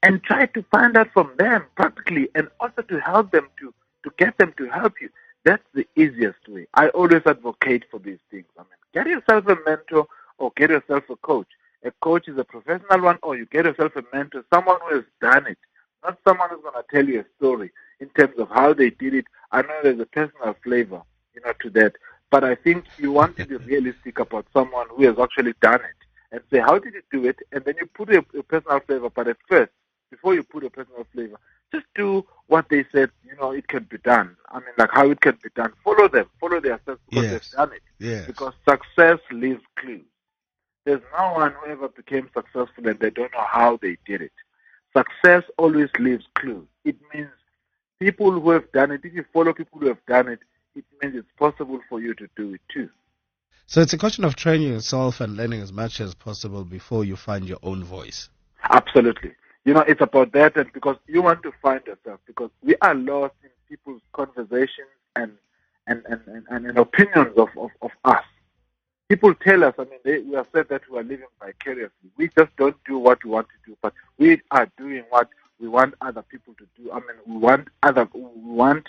and 0.03 0.21
try 0.23 0.47
to 0.47 0.65
find 0.71 0.97
out 0.97 1.09
from 1.13 1.31
them 1.37 1.65
practically 1.75 2.29
and 2.35 2.49
also 2.59 2.81
to 2.81 2.99
help 2.99 3.31
them 3.31 3.47
to, 3.59 3.73
to 4.03 4.11
get 4.17 4.37
them 4.37 4.53
to 4.57 4.67
help 4.67 4.93
you. 4.99 5.09
That's 5.43 5.63
the 5.73 5.87
easiest 5.95 6.47
way. 6.47 6.67
I 6.73 6.89
always 6.89 7.21
advocate 7.25 7.85
for 7.89 7.99
these 7.99 8.19
things. 8.29 8.45
I 8.57 8.61
mean, 8.61 8.69
get 8.93 9.07
yourself 9.07 9.47
a 9.47 9.57
mentor 9.65 10.07
or 10.37 10.51
get 10.55 10.69
yourself 10.69 11.03
a 11.09 11.15
coach. 11.17 11.47
A 11.83 11.91
coach 12.01 12.27
is 12.27 12.37
a 12.37 12.43
professional 12.43 13.01
one 13.01 13.17
or 13.23 13.35
you 13.35 13.47
get 13.47 13.65
yourself 13.65 13.95
a 13.95 14.03
mentor, 14.13 14.45
someone 14.53 14.77
who 14.87 14.95
has 14.95 15.05
done 15.19 15.47
it, 15.47 15.57
not 16.03 16.17
someone 16.27 16.49
who's 16.49 16.61
going 16.61 16.75
to 16.75 16.85
tell 16.93 17.05
you 17.07 17.21
a 17.21 17.25
story 17.37 17.71
in 17.99 18.09
terms 18.09 18.37
of 18.37 18.49
how 18.49 18.73
they 18.73 18.91
did 18.91 19.15
it. 19.15 19.25
I 19.51 19.61
know 19.63 19.79
there's 19.81 19.99
a 19.99 20.05
personal 20.05 20.55
flavor, 20.63 21.01
you 21.33 21.41
know, 21.41 21.53
to 21.61 21.69
that. 21.71 21.93
But 22.29 22.43
I 22.43 22.55
think 22.55 22.85
you 22.97 23.11
want 23.11 23.35
to 23.37 23.45
be 23.45 23.55
realistic 23.71 24.19
about 24.19 24.45
someone 24.53 24.87
who 24.89 25.03
has 25.05 25.17
actually 25.19 25.53
done 25.61 25.81
it 25.81 26.07
and 26.31 26.41
say, 26.51 26.59
how 26.59 26.77
did 26.77 26.93
you 26.93 27.01
do 27.11 27.27
it? 27.27 27.37
And 27.51 27.65
then 27.65 27.75
you 27.79 27.87
put 27.87 28.09
a, 28.09 28.19
a 28.37 28.43
personal 28.43 28.79
flavor. 28.81 29.09
But 29.09 29.27
at 29.27 29.37
first, 29.49 29.71
before 30.11 30.35
you 30.35 30.43
put 30.43 30.63
a 30.63 30.69
personal 30.69 31.07
flavor, 31.11 31.39
just 31.71 31.85
do 31.95 32.25
what 32.47 32.67
they 32.69 32.85
said, 32.91 33.09
you 33.25 33.35
know, 33.37 33.51
it 33.51 33.67
can 33.67 33.83
be 33.83 33.97
done. 33.99 34.35
I 34.49 34.59
mean, 34.59 34.69
like 34.77 34.91
how 34.91 35.09
it 35.09 35.21
can 35.21 35.37
be 35.41 35.49
done. 35.55 35.73
Follow 35.83 36.07
them, 36.07 36.29
follow 36.39 36.59
their 36.59 36.79
steps 36.83 36.99
because 37.09 37.23
yes. 37.23 37.31
they've 37.31 37.57
done 37.57 37.71
it. 37.73 37.81
Yes. 37.97 38.27
Because 38.27 38.53
success 38.67 39.19
leaves 39.31 39.63
clues. 39.77 40.03
There's 40.85 41.01
no 41.17 41.33
one 41.33 41.53
who 41.53 41.71
ever 41.71 41.87
became 41.87 42.29
successful 42.33 42.87
and 42.87 42.99
they 42.99 43.09
don't 43.09 43.31
know 43.31 43.45
how 43.47 43.79
they 43.81 43.97
did 44.05 44.21
it. 44.21 44.33
Success 44.95 45.43
always 45.57 45.89
leaves 45.99 46.25
clues. 46.35 46.67
It 46.83 46.97
means 47.13 47.29
people 47.99 48.31
who 48.31 48.49
have 48.49 48.69
done 48.73 48.91
it, 48.91 49.01
if 49.03 49.13
you 49.13 49.23
follow 49.31 49.53
people 49.53 49.79
who 49.79 49.87
have 49.87 50.05
done 50.07 50.27
it, 50.27 50.39
it 50.75 50.83
means 51.01 51.15
it's 51.15 51.31
possible 51.37 51.79
for 51.87 52.01
you 52.01 52.13
to 52.15 52.27
do 52.35 52.55
it 52.55 52.61
too. 52.69 52.89
So 53.67 53.79
it's 53.79 53.93
a 53.93 53.97
question 53.97 54.25
of 54.25 54.35
training 54.35 54.67
yourself 54.67 55.21
and 55.21 55.37
learning 55.37 55.61
as 55.61 55.71
much 55.71 56.01
as 56.01 56.13
possible 56.13 56.65
before 56.65 57.05
you 57.05 57.15
find 57.15 57.47
your 57.47 57.59
own 57.63 57.85
voice. 57.85 58.29
Absolutely. 58.69 59.31
You 59.65 59.73
know, 59.75 59.81
it's 59.81 60.01
about 60.01 60.31
that, 60.33 60.57
and 60.57 60.71
because 60.73 60.97
you 61.07 61.21
want 61.21 61.43
to 61.43 61.51
find 61.61 61.81
yourself, 61.85 62.19
because 62.25 62.49
we 62.63 62.75
are 62.81 62.95
lost 62.95 63.35
in 63.43 63.49
people's 63.69 64.01
conversations 64.13 64.87
and 65.15 65.31
and 65.87 66.03
and, 66.09 66.21
and, 66.27 66.45
and, 66.49 66.65
and 66.67 66.77
opinions 66.77 67.37
of, 67.37 67.49
of, 67.57 67.69
of 67.81 67.91
us. 68.05 68.23
People 69.07 69.33
tell 69.35 69.63
us, 69.63 69.75
I 69.77 69.83
mean, 69.83 69.99
they, 70.05 70.19
we 70.19 70.35
have 70.35 70.47
said 70.53 70.69
that 70.69 70.89
we 70.89 70.97
are 70.97 71.03
living 71.03 71.27
vicariously. 71.39 72.09
We 72.17 72.29
just 72.29 72.55
don't 72.55 72.77
do 72.85 72.97
what 72.97 73.23
we 73.23 73.29
want 73.29 73.47
to 73.49 73.69
do, 73.69 73.77
but 73.81 73.93
we 74.17 74.41
are 74.51 74.67
doing 74.77 75.03
what 75.09 75.27
we 75.59 75.67
want 75.67 75.95
other 76.01 76.21
people 76.23 76.53
to 76.55 76.65
do. 76.81 76.91
I 76.91 76.95
mean, 76.95 77.17
we 77.27 77.37
want 77.37 77.67
other, 77.83 78.07
we 78.13 78.21
want, 78.21 78.87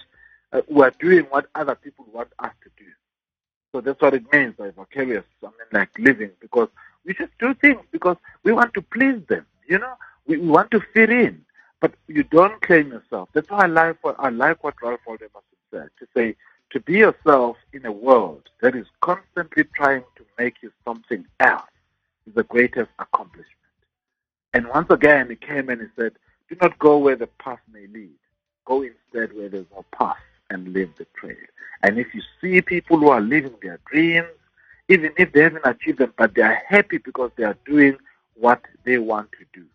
uh, 0.52 0.62
we 0.68 0.82
are 0.84 0.92
doing 1.00 1.24
what 1.24 1.46
other 1.56 1.74
people 1.74 2.06
want 2.12 2.28
us 2.38 2.52
to 2.62 2.70
do. 2.82 2.88
So 3.72 3.80
that's 3.80 4.00
what 4.00 4.14
it 4.14 4.32
means 4.32 4.54
by 4.56 4.70
vicarious. 4.70 5.24
I 5.42 5.46
mean, 5.46 5.52
like 5.72 5.90
living, 5.98 6.30
because 6.40 6.68
we 7.04 7.14
just 7.14 7.32
do 7.40 7.52
things 7.54 7.80
because 7.90 8.16
we 8.44 8.52
want 8.52 8.74
to 8.74 8.82
please 8.82 9.20
them. 9.28 9.44
You 9.66 9.80
know, 9.80 9.94
we, 10.26 10.38
we 10.38 10.46
want 10.46 10.70
to 10.72 10.80
fit 10.94 11.10
in, 11.10 11.44
but 11.80 11.94
you 12.08 12.22
don't 12.24 12.60
claim 12.62 12.88
yourself. 12.92 13.28
That's 13.32 13.50
why 13.50 13.64
I 13.64 13.66
like 13.66 14.02
what 14.02 14.16
I 14.18 14.28
like 14.30 14.62
what 14.64 14.74
Ralph 14.82 15.00
Waldo 15.06 15.26
Emerson 15.26 15.58
said 15.70 15.88
to 15.98 16.06
say 16.14 16.36
to 16.70 16.80
be 16.80 16.94
yourself 16.94 17.56
in 17.72 17.84
a 17.84 17.92
world 17.92 18.48
that 18.62 18.74
is 18.74 18.86
constantly 19.00 19.64
trying 19.76 20.04
to 20.16 20.24
make 20.38 20.62
you 20.62 20.72
something 20.84 21.26
else. 21.40 21.68
is 22.26 22.34
the 22.34 22.44
greatest 22.44 22.90
accomplishment. 22.98 23.48
And 24.54 24.68
once 24.68 24.90
again, 24.90 25.28
he 25.30 25.36
came 25.36 25.68
and 25.68 25.80
he 25.80 25.88
said, 25.96 26.12
do 26.48 26.56
not 26.60 26.78
go 26.78 26.98
where 26.98 27.16
the 27.16 27.26
path 27.26 27.60
may 27.72 27.86
lead. 27.86 28.10
Go 28.64 28.82
instead 28.82 29.36
where 29.36 29.48
there's 29.48 29.66
no 29.74 29.84
path 29.92 30.16
and 30.50 30.72
live 30.72 30.90
the 30.98 31.06
trail. 31.14 31.36
And 31.82 31.98
if 31.98 32.14
you 32.14 32.22
see 32.40 32.60
people 32.62 32.98
who 32.98 33.08
are 33.08 33.20
living 33.20 33.54
their 33.62 33.80
dreams, 33.90 34.28
even 34.88 35.12
if 35.16 35.32
they 35.32 35.42
haven't 35.42 35.66
achieved 35.66 35.98
them, 35.98 36.12
but 36.16 36.34
they 36.34 36.42
are 36.42 36.62
happy 36.66 36.98
because 36.98 37.30
they 37.36 37.44
are 37.44 37.56
doing 37.66 37.96
what 38.34 38.62
they 38.84 38.98
want 38.98 39.30
to 39.32 39.44
do. 39.58 39.66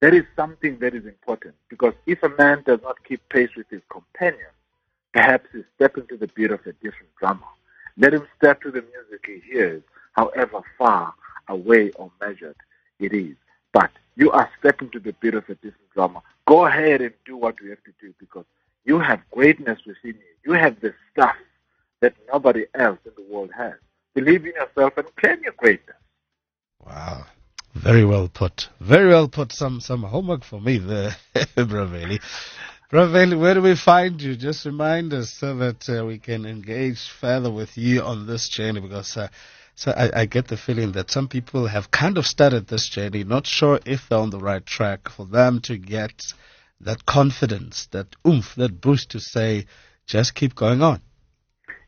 That 0.00 0.14
is 0.14 0.24
something 0.34 0.78
that 0.78 0.94
is 0.94 1.04
important 1.04 1.54
because 1.68 1.92
if 2.06 2.22
a 2.22 2.30
man 2.30 2.62
does 2.64 2.80
not 2.82 3.04
keep 3.04 3.26
pace 3.28 3.50
with 3.56 3.68
his 3.68 3.82
companion, 3.90 4.48
perhaps 5.12 5.46
he's 5.52 5.64
stepping 5.76 6.06
to 6.06 6.16
the 6.16 6.28
beat 6.28 6.50
of 6.50 6.60
a 6.66 6.72
different 6.72 7.14
drummer. 7.18 7.46
Let 7.98 8.14
him 8.14 8.26
step 8.38 8.62
to 8.62 8.70
the 8.70 8.82
music 8.82 9.26
he 9.26 9.40
hears, 9.52 9.82
however 10.12 10.62
far 10.78 11.12
away 11.48 11.90
or 11.92 12.10
measured 12.20 12.56
it 12.98 13.12
is. 13.12 13.36
But 13.72 13.90
you 14.16 14.30
are 14.30 14.50
stepping 14.58 14.90
to 14.90 15.00
the 15.00 15.12
beat 15.20 15.34
of 15.34 15.44
a 15.50 15.54
different 15.56 15.90
drummer. 15.92 16.20
Go 16.46 16.64
ahead 16.64 17.02
and 17.02 17.12
do 17.26 17.36
what 17.36 17.56
you 17.62 17.68
have 17.70 17.84
to 17.84 17.92
do 18.00 18.14
because 18.18 18.46
you 18.84 18.98
have 18.98 19.20
greatness 19.30 19.80
within 19.86 20.14
you. 20.14 20.52
You 20.52 20.52
have 20.54 20.80
the 20.80 20.94
stuff 21.12 21.36
that 22.00 22.14
nobody 22.32 22.64
else 22.74 22.98
in 23.04 23.12
the 23.16 23.32
world 23.32 23.50
has. 23.54 23.74
Believe 24.14 24.46
in 24.46 24.54
yourself 24.54 24.96
and 24.96 25.14
claim 25.16 25.42
your 25.44 25.52
greatness. 25.58 25.96
Wow. 26.84 27.26
Very 27.74 28.04
well 28.04 28.28
put. 28.28 28.68
Very 28.80 29.08
well 29.08 29.28
put. 29.28 29.52
Some 29.52 29.80
some 29.80 30.02
homework 30.02 30.44
for 30.44 30.60
me 30.60 30.78
there, 30.78 31.16
Braveli. 31.34 32.20
Braveli, 32.90 33.38
where 33.38 33.54
do 33.54 33.62
we 33.62 33.76
find 33.76 34.20
you? 34.20 34.34
Just 34.34 34.66
remind 34.66 35.12
us 35.12 35.30
so 35.30 35.56
that 35.56 35.88
uh, 35.88 36.04
we 36.04 36.18
can 36.18 36.44
engage 36.44 37.08
further 37.08 37.50
with 37.50 37.78
you 37.78 38.02
on 38.02 38.26
this 38.26 38.48
journey 38.48 38.80
because 38.80 39.16
uh, 39.16 39.28
so 39.76 39.92
I, 39.92 40.22
I, 40.22 40.26
get 40.26 40.48
the 40.48 40.56
feeling 40.56 40.92
that 40.92 41.10
some 41.10 41.28
people 41.28 41.68
have 41.68 41.90
kind 41.90 42.18
of 42.18 42.26
started 42.26 42.66
this 42.66 42.88
journey, 42.88 43.24
not 43.24 43.46
sure 43.46 43.80
if 43.86 44.08
they're 44.08 44.18
on 44.18 44.30
the 44.30 44.38
right 44.38 44.66
track. 44.66 45.08
For 45.08 45.24
them 45.24 45.60
to 45.62 45.78
get 45.78 46.34
that 46.80 47.06
confidence, 47.06 47.86
that 47.92 48.08
oomph, 48.26 48.56
that 48.56 48.80
boost 48.80 49.12
to 49.12 49.20
say, 49.20 49.66
just 50.06 50.34
keep 50.34 50.54
going 50.54 50.82
on. 50.82 51.00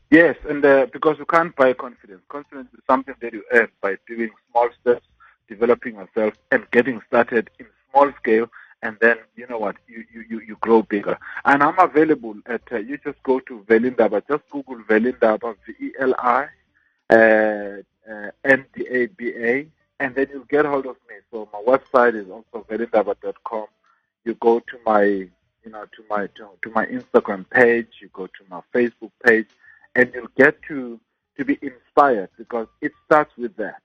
Yes, 0.09 0.37
and 0.47 0.63
uh, 0.63 0.87
because 0.93 1.17
you 1.19 1.25
can't 1.25 1.55
buy 1.55 1.73
confidence. 1.73 2.21
Confidence 2.29 2.69
is 2.73 2.79
something 2.89 3.15
that 3.21 3.33
you 3.33 3.43
earn 3.51 3.67
by 3.81 3.97
doing 4.07 4.29
small 4.49 4.69
steps, 4.79 5.05
developing 5.53 5.95
yourself, 5.95 6.33
and 6.51 6.61
getting 6.71 7.01
started 7.07 7.49
in 7.59 7.67
small 7.89 8.09
scale. 8.21 8.47
And 8.85 8.97
then 8.99 9.17
you 9.35 9.45
know 9.47 9.59
what, 9.65 9.75
you 9.87 10.03
you 10.29 10.39
you 10.49 10.55
grow 10.67 10.79
bigger. 10.95 11.17
And 11.45 11.63
I'm 11.63 11.79
available 11.79 12.35
at. 12.55 12.61
Uh, 12.71 12.77
you 12.89 12.95
just 13.07 13.21
go 13.23 13.39
to 13.47 13.53
Veli 13.67 13.91
Ndaba. 13.91 14.17
Just 14.27 14.43
Google 14.51 14.81
Veli 14.89 15.13
Ndaba, 15.13 15.55
V 15.65 15.85
E 15.87 15.91
L 15.99 16.13
I 16.19 16.47
uh, 17.09 17.77
uh, 18.11 18.31
N 18.43 18.65
D 18.73 18.85
A 18.89 19.05
B 19.07 19.33
A, 19.51 19.67
and 19.99 20.15
then 20.15 20.27
you'll 20.31 20.51
get 20.55 20.65
hold 20.65 20.85
of 20.85 20.97
me. 21.09 21.15
So 21.31 21.47
my 21.53 21.61
website 21.71 22.15
is 22.15 22.29
also 22.29 22.65
velindaba.com. 22.69 23.67
You 24.25 24.33
go 24.35 24.59
to 24.59 24.77
my 24.85 25.03
you 25.03 25.71
know 25.73 25.85
to 25.95 26.03
my 26.09 26.27
to, 26.35 26.49
to 26.63 26.69
my 26.71 26.85
Instagram 26.85 27.49
page. 27.49 27.87
You 28.01 28.09
go 28.13 28.27
to 28.27 28.43
my 28.49 28.61
Facebook 28.73 29.11
page 29.25 29.47
and 29.95 30.11
you'll 30.13 30.35
get 30.37 30.61
to 30.69 30.99
to 31.37 31.45
be 31.45 31.57
inspired 31.61 32.29
because 32.37 32.67
it 32.81 32.91
starts 33.05 33.35
with 33.37 33.55
that. 33.57 33.81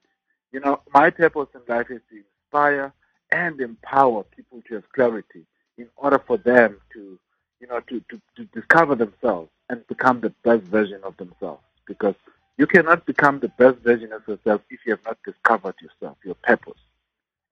You 0.52 0.60
know, 0.60 0.80
my 0.92 1.10
purpose 1.10 1.48
in 1.54 1.60
life 1.68 1.90
is 1.90 2.00
to 2.10 2.16
inspire 2.16 2.92
and 3.30 3.60
empower 3.60 4.22
people 4.24 4.62
to 4.68 4.74
have 4.74 4.90
clarity 4.92 5.44
in 5.76 5.88
order 5.96 6.18
for 6.18 6.38
them 6.38 6.78
to, 6.94 7.18
you 7.60 7.66
know, 7.66 7.80
to, 7.80 8.00
to, 8.10 8.20
to 8.36 8.44
discover 8.54 8.94
themselves 8.94 9.50
and 9.68 9.86
become 9.88 10.20
the 10.20 10.30
best 10.42 10.62
version 10.64 11.00
of 11.04 11.16
themselves. 11.18 11.62
Because 11.86 12.14
you 12.56 12.66
cannot 12.66 13.06
become 13.06 13.38
the 13.40 13.48
best 13.48 13.78
version 13.78 14.12
of 14.12 14.26
yourself 14.26 14.62
if 14.70 14.80
you 14.86 14.92
have 14.92 15.04
not 15.04 15.18
discovered 15.24 15.74
yourself, 15.80 16.16
your 16.24 16.34
purpose. 16.36 16.80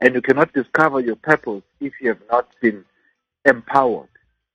And 0.00 0.14
you 0.14 0.22
cannot 0.22 0.52
discover 0.52 1.00
your 1.00 1.16
purpose 1.16 1.62
if 1.80 1.92
you 2.00 2.09
have 2.09 2.22
not 2.30 2.48
been 2.61 2.85
empowered. 3.44 4.09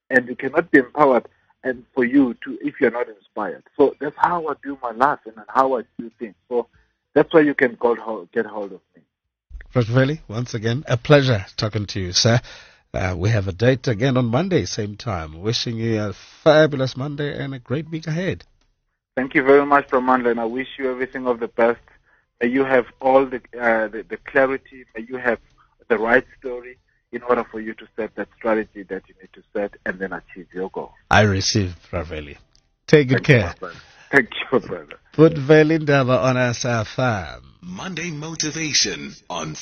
And 0.09 0.27
you 0.27 0.35
cannot 0.35 0.69
be 0.71 0.79
empowered 0.79 1.27
and 1.63 1.85
for 1.93 2.03
you 2.03 2.35
to 2.43 2.57
if 2.61 2.81
you're 2.81 2.91
not 2.91 3.07
inspired. 3.07 3.63
So 3.77 3.95
that's 3.99 4.17
how 4.17 4.47
I 4.47 4.53
do 4.63 4.77
my 4.81 4.91
life 4.91 5.19
and 5.25 5.35
how 5.47 5.77
I 5.77 5.83
do 5.99 6.11
things. 6.19 6.35
So 6.49 6.67
that's 7.13 7.33
why 7.33 7.41
you 7.41 7.53
can 7.53 7.75
call, 7.75 8.27
get 8.33 8.45
hold 8.45 8.73
of 8.73 8.81
me. 8.95 9.01
Veli, 9.73 10.21
once 10.27 10.53
again, 10.53 10.83
a 10.87 10.97
pleasure 10.97 11.45
talking 11.57 11.85
to 11.87 11.99
you, 11.99 12.11
sir. 12.11 12.39
Uh, 12.93 13.15
we 13.17 13.29
have 13.29 13.47
a 13.47 13.53
date 13.53 13.87
again 13.87 14.17
on 14.17 14.25
Monday, 14.25 14.65
same 14.65 14.97
time. 14.97 15.41
Wishing 15.41 15.77
you 15.77 16.01
a 16.01 16.13
fabulous 16.43 16.97
Monday 16.97 17.41
and 17.41 17.53
a 17.53 17.59
great 17.59 17.89
week 17.89 18.05
ahead. 18.05 18.43
Thank 19.15 19.33
you 19.33 19.43
very 19.43 19.65
much, 19.65 19.87
Bromandla, 19.87 20.31
and 20.31 20.39
I 20.39 20.45
wish 20.45 20.67
you 20.77 20.91
everything 20.91 21.25
of 21.27 21.39
the 21.39 21.47
best. 21.47 21.79
May 22.41 22.49
you 22.49 22.65
have 22.65 22.85
all 22.99 23.25
the, 23.25 23.37
uh, 23.57 23.87
the, 23.87 24.03
the 24.07 24.17
clarity. 24.17 24.85
May 24.95 25.05
you 25.07 25.17
have 25.17 25.39
the 25.87 25.97
right 25.97 26.25
story 26.39 26.77
in 27.11 27.21
order 27.23 27.43
for 27.43 27.59
you 27.59 27.73
to 27.75 27.87
set 27.95 28.15
that 28.15 28.29
strategy 28.37 28.83
that 28.83 29.03
you 29.07 29.15
need 29.21 29.31
to 29.33 29.43
set 29.53 29.75
and 29.85 29.99
then 29.99 30.13
achieve 30.13 30.47
your 30.53 30.69
goal. 30.69 30.93
I 31.09 31.21
receive, 31.21 31.75
Raveli. 31.91 32.37
Take 32.87 33.09
good 33.09 33.25
Thank 33.25 33.59
care. 33.59 33.71
You, 34.13 34.17
Thank 34.17 34.29
you, 34.51 34.59
brother. 34.59 34.99
Put 35.13 35.37
Veli 35.37 35.79
Ndaba 35.79 36.21
on 36.23 36.37
our 36.37 36.85
farm. 36.85 37.43
Monday 37.61 38.11
Motivation 38.11 39.13
on 39.29 39.55